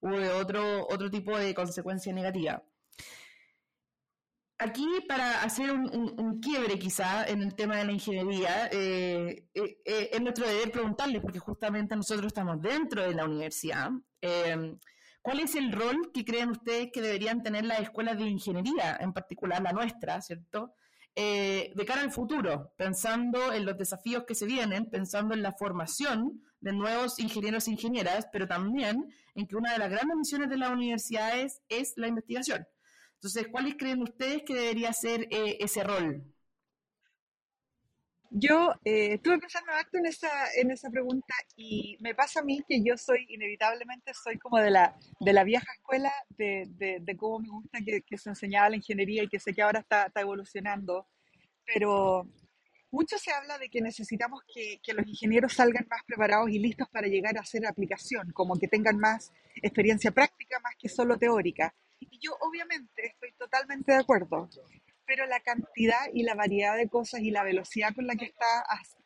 o 0.00 0.08
de 0.08 0.30
otro, 0.30 0.86
otro 0.88 1.10
tipo 1.10 1.36
de 1.36 1.54
consecuencia 1.54 2.10
negativa. 2.14 2.62
Aquí, 4.56 4.86
para 5.06 5.42
hacer 5.42 5.70
un, 5.72 6.40
quiebre 6.40 6.78
quizá 6.78 7.26
en 7.26 7.42
el 7.42 7.54
tema 7.54 7.76
de 7.76 7.84
la 7.84 7.92
ingeniería, 7.92 8.70
eh, 8.72 9.44
eh, 9.52 10.08
es 10.10 10.20
nuestro 10.22 10.48
deber 10.48 10.72
preguntarles, 10.72 11.20
porque 11.20 11.38
justamente 11.38 11.96
nosotros 11.96 12.28
estamos 12.28 12.62
dentro 12.62 13.02
de 13.02 13.12
la 13.12 13.26
universidad, 13.26 13.90
¿cuál 15.28 15.40
es 15.40 15.56
el 15.56 15.72
rol 15.72 16.10
que 16.10 16.24
creen 16.24 16.48
ustedes 16.48 16.88
que 16.90 17.02
deberían 17.02 17.42
tener 17.42 17.62
las 17.66 17.80
escuelas 17.80 18.16
de 18.16 18.24
ingeniería, 18.24 18.96
en 18.98 19.12
particular 19.12 19.60
la 19.60 19.72
nuestra, 19.72 20.22
¿cierto? 20.22 20.72
de 21.14 21.84
cara 21.86 22.00
al 22.00 22.12
futuro, 22.12 22.72
pensando 22.76 23.52
en 23.52 23.66
los 23.66 23.76
desafíos 23.76 24.24
que 24.24 24.34
se 24.34 24.46
vienen, 24.46 24.88
pensando 24.88 25.34
en 25.34 25.42
la 25.42 25.52
formación 25.52 26.40
de 26.60 26.72
nuevos 26.72 27.18
ingenieros 27.18 27.66
e 27.66 27.72
ingenieras, 27.72 28.26
pero 28.32 28.46
también 28.46 29.12
en 29.34 29.46
que 29.46 29.56
una 29.56 29.72
de 29.72 29.78
las 29.78 29.90
grandes 29.90 30.16
misiones 30.16 30.48
de 30.48 30.56
las 30.56 30.70
universidades 30.70 31.60
es 31.68 31.92
la 31.96 32.08
investigación. 32.08 32.66
Entonces, 33.14 33.48
¿cuáles 33.50 33.74
creen 33.76 34.00
ustedes 34.00 34.44
que 34.46 34.54
debería 34.54 34.94
ser 34.94 35.26
eh, 35.30 35.58
ese 35.60 35.84
rol? 35.84 36.24
Yo 38.30 38.74
eh, 38.84 39.14
estuve 39.14 39.38
pensando 39.38 39.72
harto 39.72 39.96
en 39.96 40.06
esa, 40.06 40.28
en 40.54 40.70
esa 40.70 40.90
pregunta 40.90 41.34
y 41.56 41.96
me 42.00 42.14
pasa 42.14 42.40
a 42.40 42.42
mí 42.42 42.62
que 42.68 42.82
yo 42.84 42.96
soy, 42.98 43.24
inevitablemente, 43.28 44.12
soy 44.12 44.38
como 44.38 44.58
de 44.58 44.70
la, 44.70 44.96
de 45.20 45.32
la 45.32 45.44
vieja 45.44 45.66
escuela 45.76 46.12
de, 46.36 46.66
de, 47.00 47.16
cómo 47.16 47.38
me 47.40 47.48
gusta 47.48 47.78
que, 47.84 48.02
que, 48.02 48.18
se 48.18 48.28
enseñaba 48.28 48.68
la 48.68 48.76
ingeniería 48.76 49.22
y 49.22 49.28
que 49.28 49.40
sé 49.40 49.54
que 49.54 49.62
ahora 49.62 49.80
está, 49.80 50.06
está 50.06 50.20
evolucionando, 50.20 51.06
pero 51.64 52.28
mucho 52.90 53.16
se 53.16 53.32
habla 53.32 53.56
de 53.56 53.70
que 53.70 53.80
necesitamos 53.80 54.42
que, 54.52 54.78
que, 54.82 54.92
los 54.92 55.06
ingenieros 55.06 55.54
salgan 55.54 55.86
más 55.90 56.02
preparados 56.06 56.50
y 56.50 56.58
listos 56.58 56.88
para 56.90 57.08
llegar 57.08 57.38
a 57.38 57.40
hacer 57.40 57.66
aplicación, 57.66 58.30
como 58.32 58.58
que 58.58 58.68
tengan 58.68 58.98
más 58.98 59.32
experiencia 59.62 60.10
práctica 60.10 60.60
más 60.60 60.74
que 60.78 60.90
solo 60.90 61.16
teórica. 61.16 61.74
Y 62.00 62.18
yo 62.20 62.36
obviamente 62.40 63.06
estoy 63.06 63.32
totalmente 63.38 63.92
de 63.92 63.98
acuerdo, 63.98 64.50
pero 65.08 65.24
la 65.26 65.40
cantidad 65.40 65.98
y 66.12 66.22
la 66.22 66.34
variedad 66.34 66.76
de 66.76 66.88
cosas 66.88 67.20
y 67.20 67.30
la 67.30 67.42
velocidad 67.42 67.94
con 67.94 68.06
la 68.06 68.14
que 68.14 68.26
está 68.26 68.44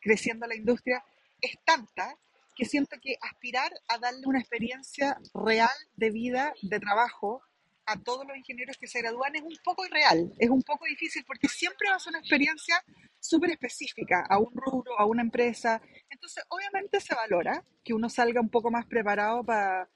creciendo 0.01 0.45
la 0.45 0.55
industria 0.55 1.01
es 1.41 1.55
tanta 1.65 2.19
que 2.55 2.65
siento 2.65 2.97
que 3.01 3.15
aspirar 3.21 3.71
a 3.87 3.97
darle 3.97 4.27
una 4.27 4.39
experiencia 4.39 5.17
real 5.33 5.71
de 5.95 6.11
vida, 6.11 6.53
de 6.61 6.79
trabajo, 6.79 7.41
a 7.85 7.97
todos 7.99 8.27
los 8.27 8.37
ingenieros 8.37 8.77
que 8.77 8.87
se 8.87 9.01
gradúan 9.01 9.35
es 9.35 9.41
un 9.41 9.57
poco 9.63 9.85
irreal, 9.85 10.33
es 10.37 10.49
un 10.49 10.61
poco 10.61 10.85
difícil 10.85 11.23
porque 11.25 11.47
siempre 11.47 11.89
va 11.89 11.95
a 11.95 12.09
una 12.09 12.19
experiencia 12.19 12.83
súper 13.19 13.51
específica 13.51 14.25
a 14.29 14.39
un 14.39 14.53
rubro, 14.53 14.99
a 14.99 15.05
una 15.05 15.21
empresa. 15.21 15.81
Entonces, 16.09 16.43
obviamente 16.49 16.99
se 16.99 17.15
valora 17.15 17.63
que 17.83 17.93
uno 17.93 18.09
salga 18.09 18.41
un 18.41 18.49
poco 18.49 18.71
más 18.71 18.85
preparado 18.85 19.43
para 19.45 19.87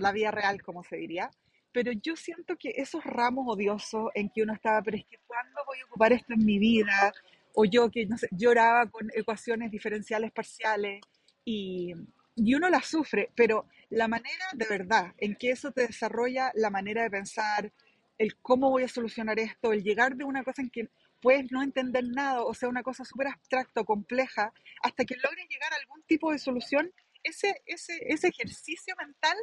la 0.00 0.12
vida 0.12 0.32
real, 0.32 0.60
como 0.62 0.82
se 0.82 0.96
diría, 0.96 1.30
pero 1.76 1.92
yo 1.92 2.16
siento 2.16 2.56
que 2.56 2.72
esos 2.74 3.04
ramos 3.04 3.44
odiosos 3.46 4.08
en 4.14 4.30
que 4.30 4.40
uno 4.42 4.54
estaba, 4.54 4.80
pero 4.80 4.96
es 4.96 5.04
que 5.04 5.18
¿cuándo 5.26 5.60
voy 5.66 5.78
a 5.78 5.84
ocupar 5.84 6.10
esto 6.10 6.32
en 6.32 6.42
mi 6.42 6.58
vida? 6.58 7.12
O 7.52 7.66
yo 7.66 7.90
que, 7.90 8.06
no 8.06 8.16
sé, 8.16 8.28
lloraba 8.30 8.86
con 8.86 9.10
ecuaciones 9.12 9.70
diferenciales 9.70 10.32
parciales 10.32 11.02
y, 11.44 11.92
y 12.34 12.54
uno 12.54 12.70
las 12.70 12.86
sufre, 12.86 13.30
pero 13.36 13.66
la 13.90 14.08
manera 14.08 14.46
de 14.54 14.64
verdad 14.64 15.12
en 15.18 15.36
que 15.36 15.50
eso 15.50 15.70
te 15.70 15.86
desarrolla, 15.86 16.50
la 16.54 16.70
manera 16.70 17.02
de 17.02 17.10
pensar, 17.10 17.70
el 18.16 18.38
cómo 18.38 18.70
voy 18.70 18.84
a 18.84 18.88
solucionar 18.88 19.38
esto, 19.38 19.74
el 19.74 19.82
llegar 19.82 20.16
de 20.16 20.24
una 20.24 20.44
cosa 20.44 20.62
en 20.62 20.70
que 20.70 20.88
puedes 21.20 21.52
no 21.52 21.62
entender 21.62 22.04
nada, 22.04 22.42
o 22.42 22.54
sea, 22.54 22.70
una 22.70 22.82
cosa 22.82 23.04
súper 23.04 23.26
abstracta, 23.26 23.84
compleja, 23.84 24.50
hasta 24.82 25.04
que 25.04 25.16
logres 25.16 25.46
llegar 25.50 25.74
a 25.74 25.76
algún 25.76 26.02
tipo 26.04 26.32
de 26.32 26.38
solución, 26.38 26.90
ese, 27.22 27.60
ese, 27.66 27.98
ese 28.08 28.28
ejercicio 28.28 28.94
mental 28.98 29.36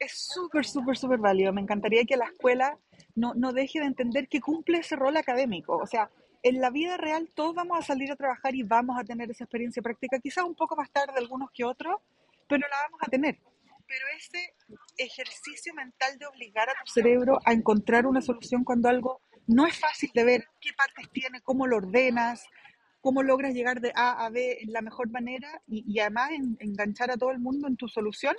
es 0.00 0.12
súper, 0.12 0.64
súper, 0.64 0.96
súper 0.96 1.18
válido. 1.18 1.52
Me 1.52 1.60
encantaría 1.60 2.04
que 2.04 2.16
la 2.16 2.24
escuela 2.24 2.78
no, 3.14 3.34
no 3.34 3.52
deje 3.52 3.80
de 3.80 3.86
entender 3.86 4.28
que 4.28 4.40
cumple 4.40 4.78
ese 4.78 4.96
rol 4.96 5.16
académico. 5.16 5.76
O 5.76 5.86
sea, 5.86 6.10
en 6.42 6.60
la 6.60 6.70
vida 6.70 6.96
real 6.96 7.30
todos 7.34 7.54
vamos 7.54 7.78
a 7.78 7.82
salir 7.82 8.10
a 8.10 8.16
trabajar 8.16 8.54
y 8.54 8.62
vamos 8.62 8.98
a 8.98 9.04
tener 9.04 9.30
esa 9.30 9.44
experiencia 9.44 9.82
práctica, 9.82 10.18
quizás 10.18 10.44
un 10.44 10.54
poco 10.54 10.74
más 10.74 10.90
tarde 10.90 11.12
algunos 11.18 11.50
que 11.52 11.64
otros, 11.64 11.96
pero 12.48 12.66
la 12.66 12.76
vamos 12.86 13.00
a 13.02 13.10
tener. 13.10 13.38
Pero 13.86 14.06
ese 14.16 14.54
ejercicio 14.96 15.74
mental 15.74 16.18
de 16.18 16.26
obligar 16.26 16.70
a 16.70 16.72
tu 16.84 16.90
cerebro 16.90 17.38
a 17.44 17.52
encontrar 17.52 18.06
una 18.06 18.22
solución 18.22 18.64
cuando 18.64 18.88
algo 18.88 19.20
no 19.46 19.66
es 19.66 19.78
fácil 19.78 20.10
de 20.14 20.24
ver, 20.24 20.44
qué 20.60 20.70
partes 20.72 21.10
tiene, 21.12 21.42
cómo 21.42 21.66
lo 21.66 21.76
ordenas, 21.76 22.46
cómo 23.00 23.22
logras 23.22 23.52
llegar 23.52 23.80
de 23.80 23.92
A 23.94 24.24
a 24.24 24.30
B 24.30 24.58
en 24.62 24.72
la 24.72 24.80
mejor 24.80 25.10
manera 25.10 25.60
y, 25.66 25.84
y 25.92 25.98
además 25.98 26.30
enganchar 26.60 27.10
a 27.10 27.16
todo 27.16 27.32
el 27.32 27.40
mundo 27.40 27.66
en 27.66 27.76
tu 27.76 27.88
solución, 27.88 28.36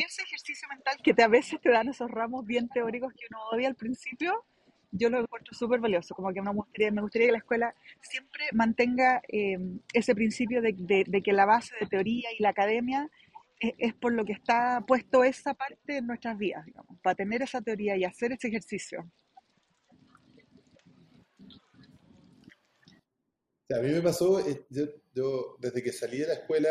ese 0.00 0.22
ejercicio 0.22 0.68
mental 0.68 0.96
que 1.02 1.14
a 1.22 1.28
veces 1.28 1.60
te 1.60 1.70
dan 1.70 1.88
esos 1.88 2.10
ramos 2.10 2.46
bien 2.46 2.68
teóricos 2.68 3.12
que 3.14 3.26
uno 3.30 3.40
odia 3.52 3.68
al 3.68 3.76
principio, 3.76 4.44
yo 4.90 5.10
lo 5.10 5.20
encuentro 5.20 5.54
súper 5.54 5.80
valioso, 5.80 6.14
como 6.14 6.32
que 6.32 6.40
me 6.40 6.52
gustaría, 6.52 6.90
me 6.90 7.02
gustaría 7.02 7.28
que 7.28 7.32
la 7.32 7.38
escuela 7.38 7.74
siempre 8.00 8.44
mantenga 8.52 9.20
em, 9.28 9.80
ese 9.92 10.14
principio 10.14 10.62
de, 10.62 10.74
de, 11.06 11.22
que 11.22 11.32
la 11.32 11.44
base 11.44 11.74
de 11.80 11.86
teoría 11.86 12.30
y 12.36 12.42
la 12.42 12.50
academia 12.50 13.10
es, 13.60 13.74
es, 13.78 13.94
por 13.94 14.12
lo 14.12 14.24
que 14.24 14.32
está 14.32 14.82
puesto 14.86 15.24
esa 15.24 15.54
parte 15.54 15.98
en 15.98 16.06
nuestras 16.06 16.38
vidas, 16.38 16.64
digamos, 16.64 16.98
para 17.02 17.14
tener 17.14 17.42
esa 17.42 17.60
teoría 17.60 17.96
y 17.96 18.04
hacer 18.04 18.32
ese 18.32 18.48
ejercicio. 18.48 19.10
a 23.74 23.80
mí 23.80 23.90
me 23.90 24.00
pasó, 24.00 24.40
eh, 24.40 24.64
yo, 24.70 24.86
yo, 25.14 25.56
desde 25.58 25.82
que 25.82 25.92
salí 25.92 26.18
de 26.18 26.28
la 26.28 26.32
escuela 26.34 26.70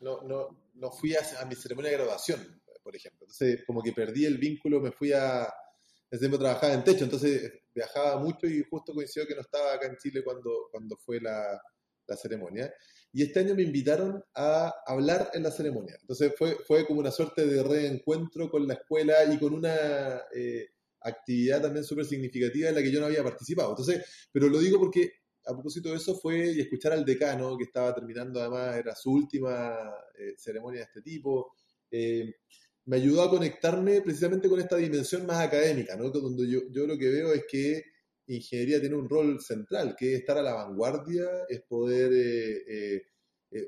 no, 0.00 0.22
no, 0.22 0.63
no 0.74 0.90
fui 0.90 1.14
a, 1.14 1.44
mi 1.46 1.54
ceremonia 1.54 1.90
de 1.90 1.96
graduación, 1.96 2.62
por 2.82 2.94
ejemplo. 2.94 3.20
Entonces, 3.22 3.64
como 3.66 3.82
que 3.82 3.92
perdí 3.92 4.26
el 4.26 4.38
vínculo, 4.38 4.80
me 4.80 4.92
fui 4.92 5.12
a... 5.12 5.52
Ese 6.10 6.20
tiempo 6.20 6.38
trabajaba 6.38 6.74
en 6.74 6.84
techo, 6.84 7.04
entonces 7.04 7.52
viajaba 7.74 8.18
mucho 8.20 8.46
y 8.46 8.62
justo 8.70 8.92
coincidió 8.92 9.26
que 9.26 9.34
no 9.34 9.40
estaba 9.40 9.72
acá 9.72 9.86
en 9.86 9.96
Chile 9.96 10.22
cuando, 10.22 10.68
cuando 10.70 10.96
fue 10.96 11.20
la, 11.20 11.60
la 12.06 12.16
ceremonia. 12.16 12.72
Y 13.12 13.22
este 13.22 13.40
año 13.40 13.54
me 13.54 13.62
invitaron 13.62 14.22
a 14.34 14.74
hablar 14.86 15.30
en 15.34 15.42
la 15.42 15.50
ceremonia. 15.50 15.96
Entonces 16.00 16.32
fue, 16.36 16.56
fue 16.66 16.86
como 16.86 17.00
una 17.00 17.10
suerte 17.10 17.46
de 17.46 17.62
reencuentro 17.62 18.50
con 18.50 18.66
la 18.66 18.74
escuela 18.74 19.24
y 19.24 19.38
con 19.38 19.54
una 19.54 20.22
eh, 20.34 20.68
actividad 21.00 21.62
también 21.62 21.84
súper 21.84 22.04
significativa 22.04 22.68
en 22.68 22.74
la 22.74 22.82
que 22.82 22.90
yo 22.90 23.00
no 23.00 23.06
había 23.06 23.22
participado. 23.22 23.70
Entonces, 23.70 24.04
pero 24.32 24.48
lo 24.48 24.58
digo 24.58 24.78
porque 24.78 25.12
a 25.46 25.52
propósito 25.52 25.90
de 25.90 25.96
eso 25.96 26.14
fue 26.14 26.52
y 26.52 26.60
escuchar 26.60 26.92
al 26.92 27.04
decano, 27.04 27.56
que 27.56 27.64
estaba 27.64 27.94
terminando 27.94 28.40
además, 28.40 28.76
era 28.76 28.94
su 28.94 29.12
última 29.12 29.92
eh, 30.18 30.34
ceremonia 30.36 30.80
de 30.80 30.86
este 30.86 31.02
tipo, 31.02 31.54
eh, 31.90 32.36
me 32.86 32.96
ayudó 32.96 33.22
a 33.22 33.30
conectarme 33.30 34.00
precisamente 34.00 34.48
con 34.48 34.60
esta 34.60 34.76
dimensión 34.76 35.26
más 35.26 35.40
académica, 35.40 35.96
¿no? 35.96 36.10
donde 36.10 36.48
yo, 36.48 36.60
yo 36.70 36.86
lo 36.86 36.98
que 36.98 37.08
veo 37.08 37.32
es 37.32 37.44
que 37.50 37.82
ingeniería 38.26 38.80
tiene 38.80 38.96
un 38.96 39.08
rol 39.08 39.40
central, 39.40 39.94
que 39.96 40.14
es 40.14 40.20
estar 40.20 40.38
a 40.38 40.42
la 40.42 40.54
vanguardia, 40.54 41.26
es 41.48 41.60
poder 41.62 42.10
eh, 42.14 43.02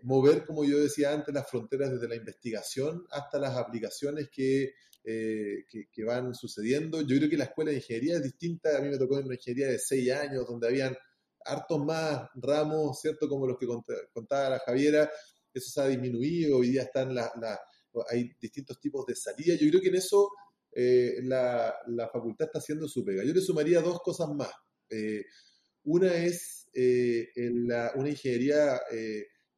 mover, 0.02 0.44
como 0.44 0.64
yo 0.64 0.78
decía 0.78 1.12
antes, 1.12 1.34
las 1.34 1.48
fronteras 1.48 1.92
desde 1.92 2.08
la 2.08 2.16
investigación 2.16 3.06
hasta 3.10 3.38
las 3.38 3.54
aplicaciones 3.56 4.28
que, 4.30 4.74
que, 5.04 6.04
van 6.04 6.34
sucediendo. 6.34 7.02
Yo 7.02 7.16
creo 7.16 7.30
que 7.30 7.36
la 7.36 7.44
escuela 7.44 7.70
de 7.70 7.76
ingeniería 7.76 8.16
es 8.16 8.22
distinta, 8.22 8.76
a 8.76 8.80
mí 8.80 8.88
me 8.88 8.98
tocó 8.98 9.18
en 9.18 9.26
una 9.26 9.34
ingeniería 9.34 9.70
de 9.70 9.78
seis 9.78 10.10
años, 10.10 10.46
donde 10.46 10.66
habían 10.66 10.96
hartos 11.46 11.84
más 11.84 12.28
ramos, 12.34 13.00
¿cierto? 13.00 13.28
Como 13.28 13.46
los 13.46 13.58
que 13.58 13.66
contaba 14.12 14.50
la 14.50 14.58
Javiera, 14.60 15.10
eso 15.52 15.70
se 15.70 15.80
ha 15.80 15.86
disminuido, 15.86 16.58
hoy 16.58 16.70
día 16.70 16.82
están 16.82 17.14
la, 17.14 17.30
hay 18.10 18.30
distintos 18.40 18.78
tipos 18.80 19.06
de 19.06 19.14
salida. 19.14 19.54
Yo 19.54 19.68
creo 19.70 19.80
que 19.80 19.88
en 19.88 19.96
eso 19.96 20.30
eh, 20.72 21.20
la, 21.22 21.74
la, 21.86 22.08
facultad 22.08 22.46
está 22.46 22.58
haciendo 22.58 22.86
su 22.88 23.04
pega. 23.04 23.24
Yo 23.24 23.32
le 23.32 23.40
sumaría 23.40 23.80
dos 23.80 24.00
cosas 24.00 24.28
más. 24.28 24.50
Eh, 24.90 25.24
una 25.84 26.14
es 26.14 26.68
eh, 26.74 27.28
la, 27.36 27.92
una 27.94 28.10
ingeniería 28.10 28.78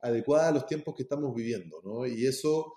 adecuada 0.00 0.48
a 0.48 0.52
los 0.52 0.66
tiempos 0.66 0.94
que 0.94 1.02
estamos 1.02 1.34
viviendo, 1.34 1.80
¿no? 1.82 2.06
Y 2.06 2.26
eso 2.26 2.74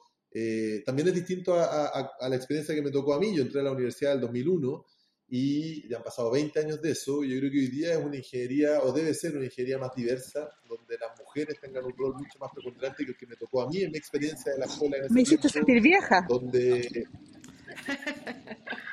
también 0.86 1.10
es 1.10 1.14
distinto 1.14 1.54
a, 1.56 1.88
a, 1.88 2.30
la 2.30 2.36
experiencia 2.36 2.74
que 2.74 2.82
me 2.82 2.90
tocó 2.90 3.14
a 3.14 3.20
mí. 3.20 3.36
Yo 3.36 3.44
entré 3.44 3.60
a 3.60 3.64
la 3.64 3.72
universidad 3.74 4.14
en 4.14 4.20
el 4.20 4.22
2001 4.22 4.86
y 5.34 5.88
ya 5.88 5.96
han 5.96 6.04
pasado 6.04 6.30
20 6.30 6.60
años 6.60 6.82
de 6.82 6.92
eso. 6.92 7.24
Yo 7.24 7.40
creo 7.40 7.50
que 7.50 7.58
hoy 7.58 7.68
día 7.68 7.94
es 7.94 8.06
una 8.06 8.18
ingeniería, 8.18 8.82
o 8.82 8.92
debe 8.92 9.14
ser 9.14 9.38
una 9.38 9.46
ingeniería 9.46 9.78
más 9.78 9.96
diversa, 9.96 10.50
donde 10.68 10.98
las 10.98 11.18
mujeres 11.18 11.58
tengan 11.62 11.86
un 11.86 11.94
rol 11.98 12.16
mucho 12.16 12.38
más 12.38 12.52
preponderante 12.54 13.06
que 13.06 13.12
el 13.12 13.18
que 13.18 13.28
me 13.28 13.38
tocó 13.38 13.62
a 13.62 13.70
mí 13.70 13.82
en 13.82 13.92
mi 13.92 13.98
experiencia 13.98 14.52
de 14.52 14.60
la 14.60 14.66
escuela. 14.66 14.98
me 15.10 15.22
hiciste 15.22 15.48
sentir 15.48 15.82
vieja. 15.82 16.26
Donde... 16.28 17.06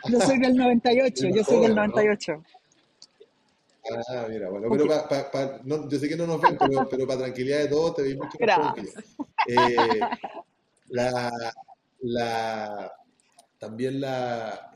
yo 0.08 0.20
soy 0.20 0.38
del 0.38 0.54
98, 0.54 1.28
yo 1.34 1.42
soy 1.42 1.60
del 1.60 1.74
98. 1.74 2.44
Ah, 3.90 4.26
mira, 4.28 4.48
bueno, 4.48 4.68
pero 4.70 4.86
pa, 4.86 5.30
pa, 5.30 5.60
no, 5.64 5.88
yo 5.88 5.98
sé 5.98 6.08
que 6.08 6.16
no 6.16 6.26
nos 6.26 6.40
ven, 6.40 6.56
pero, 6.56 6.88
pero 6.88 7.06
para 7.06 7.20
tranquilidad 7.20 7.60
de 7.60 7.68
todos 7.68 7.96
te 7.96 8.02
vi 8.02 8.16
mucho 8.16 8.38
más 8.38 8.76
yo. 8.76 8.82
Eh, 9.48 10.00
la, 10.90 11.32
la, 12.00 12.92
también 13.58 14.00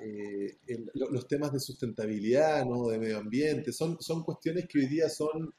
eh, 0.01 0.59
los 0.95 1.27
temas 1.29 1.53
de 1.53 1.61
sustentabilidad, 1.61 2.67
¿no? 2.67 2.89
de 2.89 2.99
medio 2.99 3.19
ambiente, 3.19 3.73
son, 3.73 3.97
son 4.01 4.25
cuestiones 4.25 4.67
que 4.67 4.81
hoy 4.81 4.87
día 4.87 5.09
son, 5.09 5.55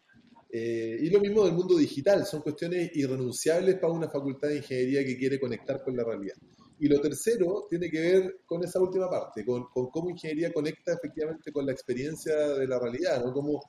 eh, 0.51 0.97
y 0.99 1.09
lo 1.09 1.19
mismo 1.19 1.45
del 1.45 1.53
mundo 1.53 1.77
digital, 1.77 2.25
son 2.25 2.41
cuestiones 2.41 2.91
irrenunciables 2.95 3.75
para 3.75 3.93
una 3.93 4.09
facultad 4.09 4.49
de 4.49 4.57
ingeniería 4.57 5.05
que 5.05 5.17
quiere 5.17 5.39
conectar 5.39 5.81
con 5.81 5.95
la 5.95 6.03
realidad. 6.03 6.35
Y 6.79 6.87
lo 6.89 6.99
tercero 6.99 7.65
tiene 7.69 7.89
que 7.89 8.01
ver 8.01 8.39
con 8.45 8.61
esa 8.63 8.81
última 8.81 9.09
parte, 9.09 9.45
con, 9.45 9.67
con 9.73 9.89
cómo 9.89 10.09
ingeniería 10.09 10.51
conecta 10.51 10.93
efectivamente 10.93 11.51
con 11.51 11.65
la 11.65 11.71
experiencia 11.71 12.35
de 12.35 12.67
la 12.67 12.77
realidad, 12.77 13.23
¿no? 13.23 13.31
Cómo, 13.31 13.61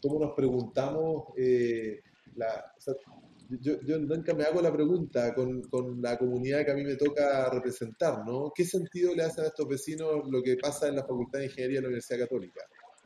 cómo 0.00 0.18
nos 0.18 0.34
preguntamos, 0.34 1.24
eh, 1.36 2.00
la, 2.36 2.72
yo, 3.48 3.80
yo, 3.82 3.98
nunca 3.98 4.34
me 4.34 4.44
hago 4.44 4.60
la 4.60 4.72
pregunta 4.72 5.34
con, 5.34 5.62
con, 5.62 6.00
la 6.00 6.16
comunidad 6.18 6.64
que 6.64 6.70
a 6.72 6.74
mí 6.74 6.84
me 6.84 6.96
toca 6.96 7.50
representar, 7.50 8.24
¿no? 8.26 8.52
¿Qué 8.54 8.64
sentido 8.64 9.14
le 9.14 9.24
hace 9.24 9.42
a 9.42 9.46
estos 9.46 9.68
vecinos 9.68 10.22
lo 10.30 10.42
que 10.42 10.56
pasa 10.56 10.88
en 10.88 10.96
la 10.96 11.02
Facultad 11.02 11.40
de 11.40 11.46
Ingeniería 11.46 11.78
de 11.78 11.82
la 11.82 11.88
Universidad 11.88 12.20
Católica? 12.20 12.60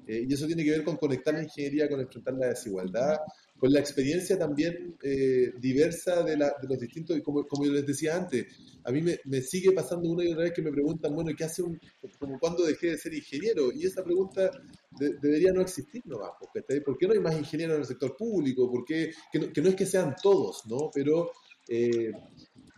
Eh, 0.07 0.27
y 0.29 0.33
eso 0.33 0.47
tiene 0.47 0.65
que 0.65 0.71
ver 0.71 0.85
con 0.85 0.97
conectar 0.97 1.35
la 1.35 1.43
ingeniería 1.43 1.89
con 1.89 2.01
enfrentar 2.01 2.35
la 2.35 2.49
desigualdad, 2.49 3.19
con 3.59 3.73
la 3.73 3.81
experiencia 3.81 4.39
también 4.39 4.97
eh, 5.03 5.53
diversa 5.59 6.23
de, 6.23 6.37
la, 6.37 6.55
de, 6.61 6.69
los 6.69 6.79
distintos, 6.79 7.21
como, 7.25 7.47
como 7.47 7.67
yo 7.67 7.73
les 7.73 7.87
decía 7.87 8.17
antes, 8.17 8.47
a 8.85 8.93
mí 8.93 9.03
me, 9.03 9.19
me, 9.25 9.43
sigue 9.43 9.73
pasando 9.73 10.09
una 10.09 10.25
y 10.25 10.29
otra 10.29 10.45
vez 10.45 10.53
que 10.53 10.63
me 10.63 10.71
preguntan, 10.71 11.15
bueno, 11.15 11.33
¿qué 11.37 11.45
hace 11.45 11.63
un, 11.63 11.79
como 12.19 12.39
cuando 12.39 12.65
dejé 12.65 12.93
de 12.93 12.99
ser 12.99 13.13
ingeniero? 13.13 13.73
Y 13.73 13.85
esa 13.85 14.05
pregunta 14.05 14.51
de, 14.99 15.15
debería 15.21 15.53
no 15.53 15.61
existir 15.61 16.03
nomás, 16.07 16.31
porque, 16.39 16.81
¿por 16.81 16.97
qué 16.97 17.07
no 17.07 17.15
hay 17.15 17.21
más 17.21 17.37
ingenieros 17.37 17.75
en 17.75 17.81
el 17.81 17.87
sector 17.87 18.17
público? 18.17 18.71
¿Por 18.71 18.85
qué? 18.85 19.11
Que, 19.33 19.39
no, 19.41 19.53
que 19.53 19.61
no 19.61 19.69
es 19.69 19.75
que 19.75 19.87
sean 19.87 20.15
todos, 20.23 20.63
¿no? 20.67 20.91
Pero 20.95 21.33
eh, 21.69 22.13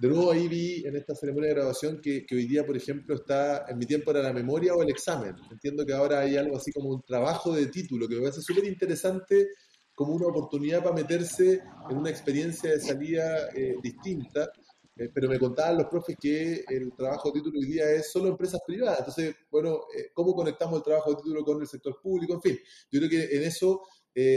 de 0.01 0.09
nuevo 0.09 0.33
ahí 0.33 0.49
vi 0.49 0.83
en 0.87 0.97
esta 0.97 1.15
ceremonia 1.15 1.51
de 1.51 1.57
graduación 1.57 2.01
que, 2.01 2.25
que, 2.25 2.35
hoy 2.35 2.47
día, 2.47 2.65
por 2.65 2.75
ejemplo, 2.75 3.15
está, 3.15 3.67
en 3.69 3.77
mi 3.77 3.85
tiempo 3.85 4.11
era 4.11 4.23
la 4.23 4.33
memoria 4.33 4.75
o 4.75 4.83
el 4.83 4.89
examen. 4.89 5.37
Entiendo 5.51 5.85
que 5.85 5.93
ahora 5.93 6.21
hay 6.21 6.39
algo 6.39 6.57
así 6.57 6.73
como 6.73 6.89
un 6.89 7.03
trabajo 7.03 7.53
de 7.53 7.67
título, 7.67 8.09
que 8.09 8.15
me 8.15 8.23
parece 8.23 8.41
súper 8.41 8.65
interesante 8.65 9.49
como 9.95 10.15
una 10.15 10.29
oportunidad 10.29 10.83
para 10.83 10.95
meterse 10.95 11.61
en 11.91 11.99
una 11.99 12.09
experiencia 12.09 12.71
de 12.71 12.81
salida 12.81 13.51
eh, 13.55 13.75
distinta. 13.83 14.51
Eh, 14.97 15.11
pero 15.13 15.29
me 15.29 15.39
contaban 15.39 15.77
los 15.77 15.87
profes 15.89 16.17
que 16.19 16.65
el 16.67 16.95
trabajo 16.97 17.31
de 17.31 17.41
título 17.41 17.59
hoy 17.59 17.67
día 17.67 17.91
es 17.91 18.11
solo 18.11 18.29
empresas 18.29 18.63
privadas. 18.67 19.01
Entonces, 19.01 19.35
bueno, 19.51 19.81
eh, 19.95 20.13
¿cómo 20.15 20.35
conectamos 20.35 20.79
el 20.79 20.83
trabajo 20.83 21.11
de 21.11 21.17
título 21.17 21.45
con 21.45 21.61
el 21.61 21.67
sector 21.67 22.01
público? 22.01 22.33
En 22.33 22.41
fin, 22.41 22.59
yo 22.91 23.01
creo 23.01 23.11
que 23.11 23.37
en 23.37 23.43
eso 23.43 23.83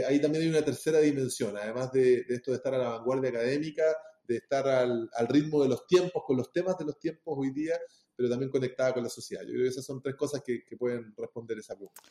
ahí 0.08 0.19
también 0.21 0.43
hay 0.43 0.49
una 0.49 0.63
tercera 0.63 0.99
dimensión, 0.99 1.58
además 1.58 1.91
de, 1.93 2.23
de, 2.23 2.36
esto 2.36 2.52
de 2.52 2.58
estar 2.58 2.73
a 2.73 2.78
la 2.78 2.89
vanguardia 2.89 3.30
académica, 3.30 3.84
de 4.28 4.38
estar 4.38 4.68
al, 4.68 5.10
al, 5.14 5.28
ritmo 5.28 5.62
de 5.64 5.70
los 5.70 5.86
tiempos, 5.88 6.24
con 6.26 6.38
los 6.38 6.52
temas 6.52 6.78
de 6.78 6.86
los 6.86 7.00
tiempos 7.00 7.36
hoy 7.38 7.52
día, 7.52 7.78
pero 8.16 8.30
también 8.30 8.52
conectada 8.52 8.94
con 8.94 9.04
la 9.04 9.10
sociedad. 9.10 9.44
Yo 9.44 9.52
creo 9.52 9.64
que 9.64 9.70
esas 9.70 9.86
son 9.86 10.02
tres 10.02 10.16
cosas 10.16 10.42
que, 10.46 10.64
que 10.64 10.78
pueden 10.78 11.14
responder 11.18 11.58
esa 11.58 11.76
pregunta. 11.76 12.02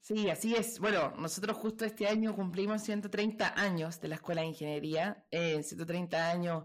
Sí, 0.00 0.30
así 0.30 0.54
es. 0.54 0.78
Bueno, 0.78 1.12
nosotros 1.18 1.56
justo 1.56 1.84
este 1.84 2.06
año 2.06 2.34
cumplimos 2.34 2.82
130 2.82 3.60
años 3.60 4.00
de 4.00 4.08
la 4.08 4.14
Escuela 4.14 4.40
de 4.40 4.48
Ingeniería, 4.48 5.26
eh, 5.30 5.62
130 5.62 6.30
años 6.30 6.64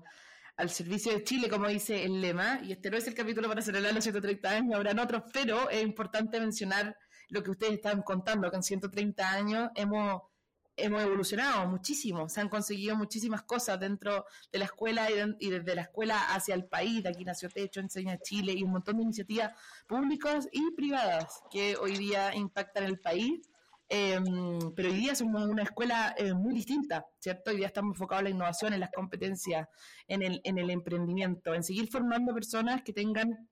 al 0.56 0.70
servicio 0.70 1.12
de 1.12 1.24
Chile, 1.24 1.50
como 1.50 1.68
dice 1.68 2.06
el 2.06 2.22
lema, 2.22 2.62
y 2.64 2.72
este 2.72 2.90
no 2.90 2.98
es 2.98 3.08
el 3.08 3.16
capítulo 3.16 3.50
para 3.50 3.62
celebrar 3.62 3.94
los 3.94 4.04
130 4.04 4.50
años, 4.50 4.76
habrán 4.76 5.00
otros, 5.00 5.24
pero 5.34 5.70
es 5.70 5.82
importante 5.84 6.40
mencionar 6.40 6.96
lo 7.30 7.44
que 7.44 7.52
ustedes 7.52 7.74
están 7.74 8.04
contando, 8.04 8.50
que 8.50 8.58
en 8.58 8.64
130 8.64 9.30
años 9.30 9.70
hemos 9.76 10.22
hemos 10.76 11.02
evolucionado 11.04 11.68
muchísimo, 11.68 12.30
se 12.30 12.42
han 12.42 12.50
conseguido 12.50 12.96
muchísimas 12.96 13.44
cosas 13.44 13.80
dentro 13.80 14.26
de 14.52 14.60
la 14.60 14.66
escuela 14.66 15.08
y, 15.40 15.50
desde 15.50 15.76
la 15.76 15.84
escuela 15.84 16.34
hacia 16.34 16.56
el 16.56 16.66
país, 16.66 17.04
de 17.04 17.10
aquí 17.10 17.24
nació 17.24 17.50
Techo, 17.50 17.80
Enseña 17.80 18.18
Chile 18.20 18.54
y 18.54 18.64
un 18.64 18.72
montón 18.72 18.98
de 18.98 19.04
iniciativas 19.04 19.52
públicas 19.88 20.48
y 20.52 20.72
privadas 20.72 21.42
que 21.52 21.76
hoy 21.78 21.98
día 21.98 22.36
impactan 22.36 22.86
el 22.86 23.00
país. 23.00 23.42
Em, 23.90 24.74
pero 24.76 24.90
hoy 24.90 24.96
día 24.96 25.14
somos 25.14 25.46
una 25.48 25.64
escuela 25.64 26.16
eh, 26.18 26.34
muy 26.34 26.54
distinta, 26.54 27.06
¿cierto? 27.20 27.52
Hoy 27.52 27.58
día 27.58 27.68
estamos 27.68 27.94
enfocados 27.94 28.22
en 28.22 28.26
la 28.26 28.30
innovación, 28.32 28.74
en 28.74 28.80
las 28.80 28.90
competencias, 28.92 29.68
en 30.08 30.24
el, 30.24 30.42
en 30.46 30.58
el 30.58 30.70
emprendimiento, 30.72 31.54
en 31.54 31.64
seguir 31.64 31.90
formando 31.90 32.34
personas 32.34 32.82
que 32.82 32.94
tengan 32.94 33.50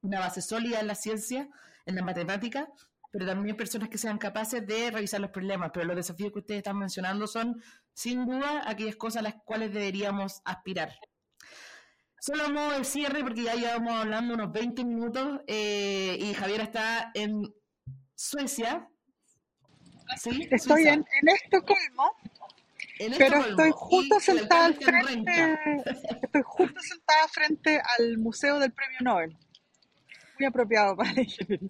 una 0.00 0.20
base 0.20 0.40
sólida 0.40 0.80
en 0.80 0.86
la 0.86 0.94
ciencia, 0.94 1.48
en 1.84 1.96
la 1.96 2.02
matemática, 2.02 2.68
pero 3.12 3.26
también 3.26 3.56
personas 3.56 3.90
que 3.90 3.98
sean 3.98 4.16
capaces 4.16 4.66
de 4.66 4.90
revisar 4.90 5.20
los 5.20 5.30
problemas. 5.30 5.70
Pero 5.72 5.84
los 5.84 5.96
desafíos 5.96 6.32
que 6.32 6.38
ustedes 6.38 6.58
están 6.58 6.78
mencionando 6.78 7.26
son, 7.26 7.62
sin 7.92 8.24
duda, 8.24 8.62
aquellas 8.66 8.96
cosas 8.96 9.20
a 9.20 9.22
las 9.22 9.34
cuales 9.44 9.72
deberíamos 9.72 10.40
aspirar. 10.46 10.98
Solo 12.18 12.44
vamos 12.44 12.74
el 12.74 12.86
cierre 12.86 13.20
porque 13.20 13.42
ya 13.42 13.54
llevamos 13.54 13.92
hablando 13.92 14.32
unos 14.32 14.50
20 14.50 14.84
minutos 14.84 15.40
eh, 15.46 16.16
y 16.18 16.32
Javier 16.32 16.62
está 16.62 17.10
en 17.12 17.54
Suecia. 18.14 18.88
¿Sí? 20.16 20.48
Estoy 20.50 20.88
en, 20.88 21.04
en, 21.20 21.28
Estocolmo. 21.28 22.16
En 22.98 23.12
pero 23.18 23.40
estoy 23.40 23.72
justo 23.74 24.20
sentada 24.20 24.72
frente, 24.72 25.58
estoy 26.22 26.42
justo 26.44 26.80
sentada 26.80 27.28
frente 27.28 27.82
al 27.98 28.18
Museo 28.18 28.58
del 28.58 28.72
Premio 28.72 28.98
Nobel 29.00 29.36
apropiado 30.48 30.96
para 30.96 31.12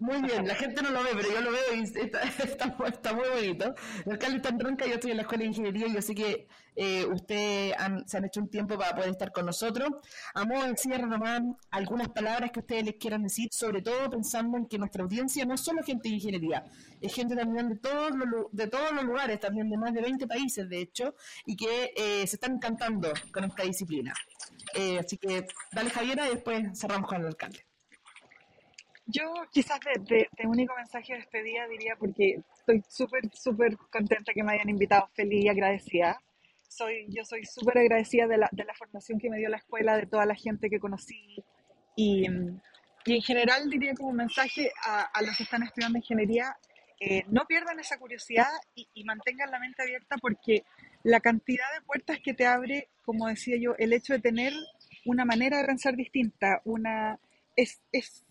Muy 0.01 0.23
bien, 0.23 0.47
la 0.47 0.55
gente 0.55 0.83
no 0.83 0.91
lo 0.91 1.03
ve, 1.03 1.11
pero 1.15 1.29
yo 1.33 1.41
lo 1.41 1.51
veo 1.53 1.75
y 1.75 1.83
está, 1.83 2.23
está, 2.87 3.13
muy 3.15 3.29
bonito. 3.29 3.75
El 4.05 4.13
alcalde 4.13 4.37
está 4.37 4.49
en 4.51 4.61
Ronca, 4.61 4.87
yo 4.87 4.95
estoy 4.95 5.11
en 5.13 5.17
la 5.19 5.23
Escuela 5.23 5.43
de 5.43 5.49
Ingeniería 5.49 5.87
y 5.87 5.95
yo 5.95 6.03
sé 6.03 6.15
que 6.15 6.49
eh, 6.75 7.05
ustedes 7.07 7.75
se 8.07 8.17
han 8.17 8.25
hecho 8.25 8.41
un 8.41 8.49
tiempo 8.49 8.79
para 8.79 8.95
poder 8.95 9.11
estar 9.11 9.33
con 9.33 9.47
nosotros. 9.47 9.91
A 10.35 10.45
modo 10.45 10.67
de 10.67 10.77
cierre, 10.77 11.07
Román, 11.07 11.57
algunas 11.71 12.09
palabras 12.09 12.51
que 12.51 12.61
ustedes 12.61 12.85
les 12.85 12.95
quieran 12.97 13.23
decir, 13.23 13.49
sobre 13.53 13.83
todo 13.83 14.11
pensando 14.11 14.57
en 14.59 14.67
que 14.67 14.79
nuestra 14.79 15.03
audiencia 15.03 15.45
no 15.45 15.55
es 15.55 15.61
solo 15.61 15.83
gente 15.83 16.09
de 16.09 16.17
ingeniería, 16.17 16.65
es 17.01 17.15
gente 17.15 17.37
también 17.37 17.69
de 17.69 17.77
todos 17.77 18.13
los, 18.15 18.47
de 18.53 18.67
todos 18.69 18.93
los 18.93 19.05
lugares, 19.05 19.41
también 19.41 19.69
de 19.69 19.77
más 19.77 19.93
de 19.93 20.01
20 20.01 20.27
países, 20.27 20.69
de 20.69 20.81
hecho, 20.81 21.15
y 21.47 21.57
que 21.57 21.93
eh, 21.97 22.27
se 22.27 22.37
están 22.37 22.53
encantando 22.53 23.13
con 23.33 23.45
esta 23.45 23.65
disciplina. 23.65 24.15
Eh, 24.75 24.99
así 24.99 25.19
que 25.19 25.47
dale 25.73 25.91
Javiera 25.91 26.27
y 26.27 26.35
después 26.35 26.79
cerramos 26.79 27.09
con 27.09 27.21
el 27.21 27.27
alcalde. 27.27 27.67
Yo 29.07 29.33
quizás 29.51 29.81
de, 29.81 30.29
único 30.45 30.75
mensaje 30.77 31.13
de 31.13 31.19
despedida 31.21 31.67
diría, 31.69 31.97
porque 31.97 32.41
estoy 32.57 32.83
súper, 32.89 33.23
súper 33.35 33.77
contenta 33.91 34.33
que 34.33 34.43
me 34.43 34.53
hayan 34.53 34.69
invitado, 34.69 35.09
feliz 35.15 35.45
y 35.45 35.49
agradecida. 35.49 36.19
Soy, 36.69 37.07
yo 37.09 37.25
soy 37.25 37.45
súper 37.45 37.79
agradecida 37.79 38.27
de 38.27 38.39
la, 38.39 38.49
de 38.53 38.65
la 38.65 38.75
formación 38.75 39.19
que 39.19 39.29
me 39.29 39.39
dio 39.39 39.49
la 39.49 39.59
escuela, 39.59 39.97
de 39.97 40.07
toda 40.07 40.25
la 40.25 40.35
gente 40.35 40.71
que 40.71 40.79
conocí 40.79 41.45
y, 41.97 42.27
y 43.05 43.15
en 43.15 43.23
general 43.23 43.69
diría 43.69 43.95
como 43.95 44.13
mensaje 44.13 44.71
a, 44.87 45.03
a, 45.03 45.23
los 45.23 45.37
que 45.37 45.43
están 45.43 45.63
estudiando 45.63 45.99
ingeniería, 45.99 46.57
eh, 47.01 47.25
no 47.29 47.45
pierdan 47.47 47.81
esa 47.81 47.99
curiosidad 47.99 48.49
y, 48.75 48.89
y, 48.95 49.05
mantengan 49.05 49.51
la 49.51 49.59
mente 49.59 49.83
abierta 49.83 50.17
porque 50.21 50.65
la 51.03 51.21
cantidad 51.21 51.67
de 51.75 51.85
puertas 51.85 52.21
que 52.21 52.33
te 52.33 52.47
abre, 52.47 52.89
como 53.05 53.27
decía 53.27 53.57
yo, 53.61 53.75
el 53.79 53.93
hecho 53.93 54.13
de 54.13 54.21
tener 54.21 54.53
una 55.05 55.25
manera 55.25 55.59
de 55.59 55.65
pensar 55.65 55.97
distinta, 55.97 56.61
una, 56.65 57.19
es, 57.57 57.83
es 57.91 58.25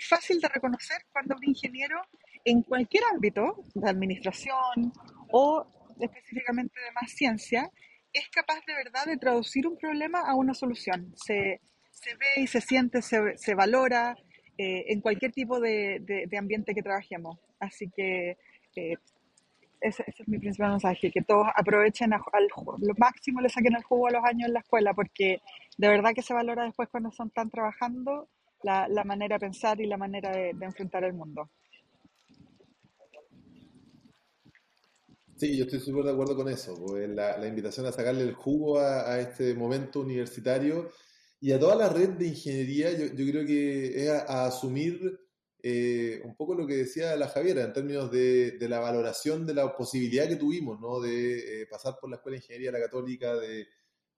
fácil 0.00 0.40
de 0.40 0.48
reconocer 0.48 0.98
cuando 1.12 1.36
un 1.36 1.44
ingeniero 1.44 2.00
en 2.44 2.62
cualquier 2.62 3.02
ámbito, 3.12 3.64
de 3.74 3.90
administración 3.90 4.92
o 5.30 5.66
específicamente 6.00 6.80
de 6.80 6.92
más 6.92 7.10
ciencia, 7.10 7.70
es 8.12 8.28
capaz 8.28 8.60
de 8.66 8.74
verdad 8.74 9.04
de 9.06 9.16
traducir 9.16 9.66
un 9.66 9.76
problema 9.76 10.20
a 10.20 10.34
una 10.34 10.54
solución. 10.54 11.12
Se, 11.16 11.60
se 11.90 12.14
ve 12.14 12.42
y 12.42 12.46
se 12.46 12.60
siente, 12.60 13.02
se, 13.02 13.36
se 13.36 13.54
valora 13.54 14.16
eh, 14.58 14.84
en 14.88 15.00
cualquier 15.00 15.32
tipo 15.32 15.60
de, 15.60 15.98
de, 16.00 16.38
ambiente 16.38 16.74
que 16.74 16.82
trabajemos. 16.82 17.38
Así 17.58 17.90
que 17.94 18.38
eh, 18.76 18.96
ese, 19.80 20.04
es 20.06 20.28
mi 20.28 20.38
principal 20.38 20.70
mensaje, 20.70 21.10
que 21.10 21.22
todos 21.22 21.46
aprovechen 21.54 22.12
al, 22.12 22.22
lo 22.80 22.94
máximo, 22.96 23.40
le 23.40 23.48
saquen 23.48 23.74
el 23.76 23.82
jugo 23.82 24.08
a 24.08 24.12
los 24.12 24.24
años 24.24 24.48
en 24.48 24.54
la 24.54 24.60
escuela, 24.60 24.94
porque 24.94 25.42
de 25.76 25.88
verdad 25.88 26.12
que 26.14 26.22
se 26.22 26.32
valora 26.32 26.64
después 26.64 26.88
cuando 26.88 27.10
son 27.10 27.30
tan 27.30 27.50
trabajando 27.50 28.28
la, 28.66 28.88
la 28.88 29.04
manera 29.04 29.36
de 29.36 29.40
pensar 29.40 29.80
y 29.80 29.86
la 29.86 29.96
manera 29.96 30.30
de, 30.36 30.52
de 30.52 30.64
enfrentar 30.66 31.04
el 31.04 31.12
mundo. 31.12 31.50
Sí, 35.36 35.56
yo 35.56 35.64
estoy 35.64 35.80
súper 35.80 36.04
de 36.04 36.12
acuerdo 36.12 36.34
con 36.34 36.48
eso. 36.48 36.74
Pues 36.84 37.08
la, 37.08 37.38
la, 37.38 37.46
invitación 37.46 37.86
a 37.86 37.92
sacarle 37.92 38.22
el 38.22 38.34
jugo 38.34 38.80
a, 38.80 39.12
a, 39.12 39.20
este 39.20 39.54
momento 39.54 40.00
universitario 40.00 40.90
y 41.40 41.52
a 41.52 41.60
toda 41.60 41.76
la 41.76 41.88
red 41.88 42.10
de 42.10 42.26
ingeniería, 42.28 42.90
yo, 42.90 43.06
yo 43.14 43.30
creo 43.30 43.46
que 43.46 44.02
es 44.02 44.10
a, 44.10 44.20
a 44.22 44.46
asumir 44.46 45.20
eh, 45.62 46.20
un 46.24 46.34
poco 46.34 46.54
lo 46.54 46.66
que 46.66 46.76
decía 46.76 47.14
la 47.16 47.28
Javiera 47.28 47.62
en 47.62 47.72
términos 47.72 48.10
de, 48.10 48.52
de, 48.52 48.68
la 48.68 48.80
valoración 48.80 49.46
de 49.46 49.54
la 49.54 49.76
posibilidad 49.76 50.28
que 50.28 50.36
tuvimos, 50.36 50.80
¿no? 50.80 51.00
De 51.00 51.62
eh, 51.62 51.66
pasar 51.66 51.98
por 52.00 52.10
la 52.10 52.16
Escuela 52.16 52.34
de 52.34 52.42
Ingeniería 52.42 52.72
de 52.72 52.78
la 52.78 52.84
Católica, 52.86 53.36
de, 53.36 53.68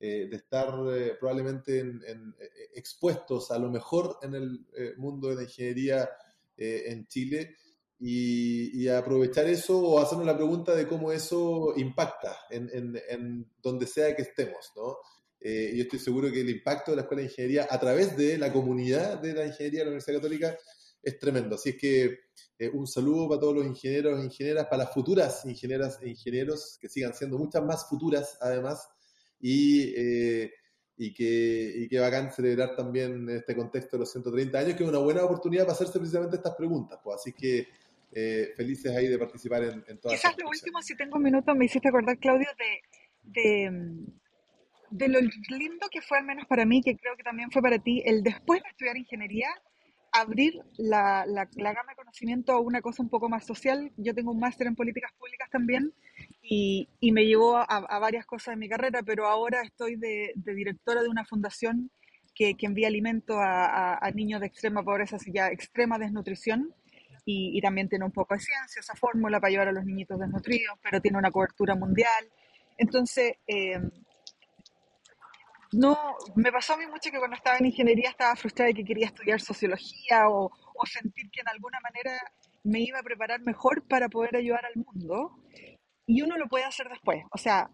eh, 0.01 0.29
de 0.31 0.37
estar 0.37 0.73
eh, 0.93 1.17
probablemente 1.19 1.81
en, 1.81 2.01
en, 2.07 2.33
eh, 2.39 2.71
expuestos 2.77 3.51
a 3.51 3.59
lo 3.59 3.69
mejor 3.69 4.19
en 4.23 4.37
el 4.37 4.65
mundo 4.97 5.29
de 5.29 5.35
la 5.35 5.43
ingeniería 5.43 6.09
en 6.57 7.07
Chile 7.09 7.57
y, 7.99 8.81
y, 8.81 8.89
aprovechar 8.89 9.47
eso 9.47 9.77
o 9.77 10.01
hacernos 10.01 10.27
la 10.27 10.37
pregunta 10.37 10.75
de 10.75 10.87
cómo 10.87 11.11
eso 11.11 11.73
impacta 11.77 12.37
en, 12.51 12.71
en 13.09 13.51
donde 13.61 13.89
sea 13.89 14.15
que 14.15 14.23
estemos. 14.23 14.73
¿no? 14.77 14.99
yo 15.41 15.83
estoy 15.83 15.99
seguro 15.99 16.31
que 16.31 16.41
el 16.41 16.51
impacto 16.51 16.93
de 16.93 16.97
la 16.97 17.03
Escuela 17.03 17.23
de 17.23 17.29
Ingeniería 17.29 17.67
a 17.71 17.79
través 17.79 18.17
de 18.17 18.39
la 18.39 18.53
comunidad 18.53 19.19
de 19.19 19.35
la 19.35 19.47
ingeniería 19.47 19.81
de 19.81 19.85
la 19.85 19.91
Universidad 19.91 20.19
Católica 20.19 20.57
es 21.03 21.19
tremendo. 21.19 21.55
Así 21.55 21.71
es 21.71 21.77
que 21.77 22.19
un 22.73 22.87
saludo 22.87 23.29
para 23.29 23.41
todos 23.41 23.57
los 23.57 23.67
ingenieros 23.67 24.21
e 24.21 24.25
ingenieras, 24.25 24.67
para 24.67 24.85
las 24.85 24.95
futuras 24.95 25.45
ingenieras 25.45 26.01
e 26.03 26.09
ingenieros, 26.09 26.79
que 26.81 26.89
sigan 26.89 27.15
siendo 27.15 27.39
muchas 27.39 27.65
más 27.65 27.89
futuras 27.89 28.37
además, 28.41 28.89
y, 29.41 29.95
eh, 29.97 30.53
y 30.97 31.13
que, 31.15 31.73
y 31.77 31.89
que 31.89 31.99
bacán 32.01 32.33
celebrar 32.33 32.75
también 32.75 33.29
este 33.31 33.55
contexto 33.55 33.97
de 33.97 34.01
los 34.01 34.11
130 34.11 34.59
años, 34.59 34.75
que 34.75 34.83
es 34.83 34.89
una 34.89 34.99
buena 34.99 35.25
oportunidad 35.25 35.65
para 35.65 35.75
hacerse 35.75 35.99
precisamente 35.99 36.37
estas 36.37 36.57
preguntas. 36.57 36.99
Pues, 37.03 37.17
así 37.17 37.33
que 37.33 37.69
eh, 38.13 38.53
felices 38.57 38.95
ahí 38.97 39.07
de 39.07 39.19
participar 39.19 39.63
en, 39.63 39.85
en 39.87 39.99
todas 39.99 40.19
Quizás 40.19 40.37
lo 40.39 40.49
último, 40.49 40.83
si 40.83 40.97
tengo 40.97 41.17
un 41.17 41.23
minuto, 41.23 41.55
me 41.55 41.67
hiciste 41.67 41.89
acordar, 41.89 42.19
Claudio, 42.19 42.49
de, 42.59 43.41
de, 43.41 44.07
de 44.91 45.09
lo 45.09 45.21
lindo 45.21 45.87
que 45.91 46.01
fue, 46.01 46.19
al 46.19 46.25
menos 46.25 46.47
para 46.47 46.65
mí, 46.67 46.83
que 46.83 46.97
creo 46.97 47.17
que 47.17 47.23
también 47.23 47.51
fue 47.51 47.63
para 47.63 47.79
ti, 47.79 48.03
el 48.05 48.23
después 48.23 48.63
de 48.63 48.71
estudiar 48.71 48.97
ingeniería, 48.97 49.49
abrir 50.11 50.55
la, 50.79 51.25
la, 51.27 51.49
la, 51.55 51.73
gama 51.75 51.93
de 51.93 51.97
conocimiento 51.97 52.53
a 52.53 52.61
una 52.61 52.81
cosa 52.81 53.03
un 53.03 53.11
poco 53.11 53.29
más 53.29 53.47
social. 53.47 53.93
Yo 53.99 54.15
tengo 54.15 54.33
un 54.33 54.41
máster 54.41 54.67
en 54.67 54.75
políticas 54.75 55.13
públicas 55.19 55.49
también 55.51 55.93
y, 56.51 56.89
y 56.99 57.13
me 57.13 57.27
llevó 57.27 57.59
a, 57.59 57.99
varias 57.99 58.25
cosas 58.25 58.55
en 58.55 58.61
mi 58.61 58.71
carrera, 58.71 59.03
pero 59.03 59.27
ahora 59.27 59.61
estoy 59.63 59.97
de, 59.97 60.33
directora 60.35 61.03
de 61.03 61.09
una 61.09 61.27
fundación 61.27 61.91
que, 62.35 62.55
que 62.55 62.65
envía 62.65 62.89
alimento 62.89 63.35
a, 63.39 64.11
niños 64.15 64.41
de 64.41 64.47
extrema 64.47 64.83
pobreza, 64.83 65.17
así 65.17 65.31
ya 65.31 65.49
extrema 65.49 65.99
desnutrición. 65.99 66.75
Y, 67.27 67.61
también 67.61 67.91
tiene 67.91 68.07
un 68.07 68.13
poco 68.13 68.33
de 68.33 68.41
ciencia 68.41 68.81
esa 68.81 68.95
fórmula 68.95 69.39
para 69.39 69.51
ayudar 69.51 69.69
a 69.69 69.73
los 69.73 69.85
niñitos 69.85 70.19
desnutridos, 70.19 70.79
pero 70.83 71.03
tiene 71.03 71.19
una 71.19 71.31
cobertura 71.31 71.75
mundial. 71.75 72.25
Entonces, 72.79 73.33
eh, 73.47 73.79
no, 75.73 75.99
me 76.35 76.51
pasó 76.51 76.73
a 76.73 76.77
mí 76.79 76.87
mucho 76.87 77.11
que 77.11 77.19
cuando 77.19 77.37
estaba 77.37 77.59
en 77.59 77.67
ingeniería 77.67 78.09
estaba 78.09 78.35
frustrada 78.37 78.69
de 78.69 78.75
que 78.75 78.85
quería 78.85 79.09
estudiar 79.09 79.43
sociología 79.43 80.31
o, 80.31 80.47
o, 80.47 80.87
sentir 80.87 81.29
que 81.31 81.43
en 81.43 81.49
alguna 81.49 81.79
manera 81.81 82.19
me 82.65 82.81
iba 82.81 83.01
a 83.01 83.03
preparar 83.03 83.43
mejor 83.43 83.87
para 83.87 84.09
poder 84.09 84.37
ayudar 84.37 84.65
al 84.65 84.83
mundo. 84.83 85.39
Y 86.09 86.23
uno 86.23 86.39
lo 86.39 86.49
puede 86.49 86.65
hacer 86.65 86.89
después. 86.89 87.23
O 87.31 87.39
sea, 87.39 87.71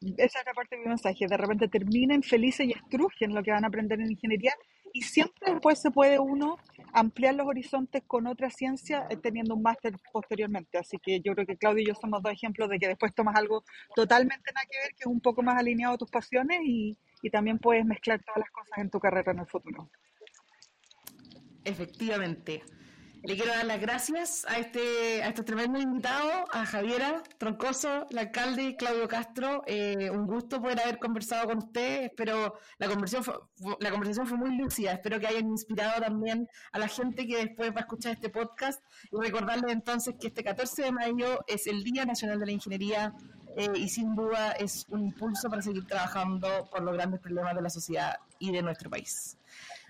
esa 0.00 0.40
es 0.40 0.46
la 0.46 0.52
parte 0.52 0.76
de 0.76 0.82
mi 0.82 0.88
mensaje. 0.88 1.26
De 1.26 1.36
repente 1.38 1.68
terminen 1.68 2.22
felices 2.22 2.66
y 2.66 2.72
estrujen 2.72 3.34
lo 3.34 3.42
que 3.42 3.50
van 3.50 3.64
a 3.64 3.68
aprender 3.68 3.98
en 3.98 4.10
ingeniería 4.10 4.52
y 4.92 5.02
siempre 5.02 5.52
después 5.52 5.80
se 5.80 5.90
puede 5.90 6.18
uno 6.18 6.58
ampliar 6.92 7.34
los 7.34 7.46
horizontes 7.46 8.02
con 8.06 8.26
otra 8.26 8.50
ciencia 8.50 9.06
eh, 9.08 9.16
teniendo 9.16 9.54
un 9.54 9.62
máster 9.62 9.94
posteriormente. 10.12 10.76
Así 10.76 10.98
que 10.98 11.20
yo 11.20 11.34
creo 11.34 11.46
que 11.46 11.56
Claudio 11.56 11.82
y 11.82 11.86
yo 11.86 11.94
somos 11.94 12.22
dos 12.22 12.32
ejemplos 12.32 12.68
de 12.68 12.78
que 12.78 12.88
después 12.88 13.14
tomas 13.14 13.36
algo 13.36 13.64
totalmente 13.94 14.52
nada 14.54 14.66
que 14.70 14.78
ver, 14.78 14.90
que 14.90 15.00
es 15.00 15.06
un 15.06 15.20
poco 15.20 15.42
más 15.42 15.58
alineado 15.58 15.94
a 15.94 15.98
tus 15.98 16.10
pasiones 16.10 16.60
y, 16.62 16.96
y 17.22 17.30
también 17.30 17.58
puedes 17.58 17.86
mezclar 17.86 18.22
todas 18.22 18.40
las 18.40 18.50
cosas 18.50 18.78
en 18.78 18.90
tu 18.90 19.00
carrera 19.00 19.32
en 19.32 19.38
el 19.38 19.46
futuro. 19.46 19.90
Efectivamente. 21.64 22.62
Le 23.28 23.36
quiero 23.36 23.52
dar 23.52 23.66
las 23.66 23.78
gracias 23.78 24.46
a 24.48 24.56
este, 24.56 25.22
a 25.22 25.28
este 25.28 25.42
tremendo 25.42 25.78
invitado, 25.78 26.46
a 26.50 26.64
Javiera 26.64 27.22
Troncoso, 27.36 28.06
el 28.08 28.16
alcalde 28.16 28.74
Claudio 28.78 29.06
Castro. 29.06 29.64
Eh, 29.66 30.08
un 30.10 30.26
gusto 30.26 30.62
poder 30.62 30.80
haber 30.80 30.98
conversado 30.98 31.46
con 31.46 31.58
usted. 31.58 32.04
Espero 32.04 32.58
la 32.78 32.88
conversación 32.88 33.22
fue, 33.22 33.34
la 33.80 33.90
conversación 33.90 34.26
fue 34.26 34.38
muy 34.38 34.56
lúcida. 34.56 34.92
Espero 34.92 35.20
que 35.20 35.26
hayan 35.26 35.46
inspirado 35.46 36.00
también 36.00 36.48
a 36.72 36.78
la 36.78 36.88
gente 36.88 37.26
que 37.26 37.36
después 37.36 37.70
va 37.72 37.76
a 37.76 37.80
escuchar 37.80 38.12
este 38.12 38.30
podcast. 38.30 38.82
Y 39.12 39.20
recordarles 39.20 39.72
entonces 39.72 40.14
que 40.18 40.28
este 40.28 40.42
14 40.42 40.84
de 40.84 40.92
mayo 40.92 41.44
es 41.46 41.66
el 41.66 41.84
Día 41.84 42.06
Nacional 42.06 42.40
de 42.40 42.46
la 42.46 42.52
Ingeniería 42.52 43.12
eh, 43.58 43.68
y 43.74 43.90
sin 43.90 44.16
duda 44.16 44.52
es 44.52 44.86
un 44.88 45.04
impulso 45.04 45.50
para 45.50 45.60
seguir 45.60 45.86
trabajando 45.86 46.66
por 46.70 46.80
los 46.82 46.94
grandes 46.94 47.20
problemas 47.20 47.54
de 47.54 47.60
la 47.60 47.68
sociedad 47.68 48.20
y 48.38 48.52
de 48.52 48.62
nuestro 48.62 48.88
país. 48.88 49.36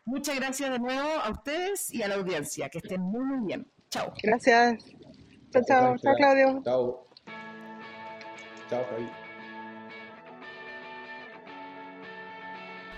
Muchas 0.09 0.37
gracias 0.37 0.71
de 0.71 0.79
nuevo 0.79 1.07
a 1.23 1.31
ustedes 1.31 1.93
y 1.93 2.03
a 2.03 2.09
la 2.09 2.15
audiencia. 2.15 2.71
Que 2.71 2.79
estén 2.79 3.03
muy, 3.03 3.23
muy 3.27 3.47
bien. 3.47 3.71
Chao. 3.91 4.11
Gracias. 4.23 4.83
Chao, 5.53 5.63
chao. 5.69 5.97
Chao, 5.99 6.15
Claudio. 6.17 6.63
Chao. 6.65 7.07
Chao, 8.71 8.85
Javi. 8.89 9.07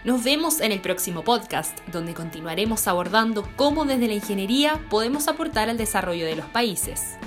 Nos 0.05 0.23
vemos 0.23 0.61
en 0.61 0.71
el 0.71 0.81
próximo 0.81 1.25
podcast, 1.25 1.77
donde 1.89 2.15
continuaremos 2.15 2.87
abordando 2.87 3.45
cómo 3.57 3.85
desde 3.85 4.07
la 4.07 4.15
ingeniería 4.15 4.81
podemos 4.89 5.27
aportar 5.27 5.69
al 5.69 5.77
desarrollo 5.77 6.27
de 6.27 6.37
los 6.37 6.47
países. 6.47 7.19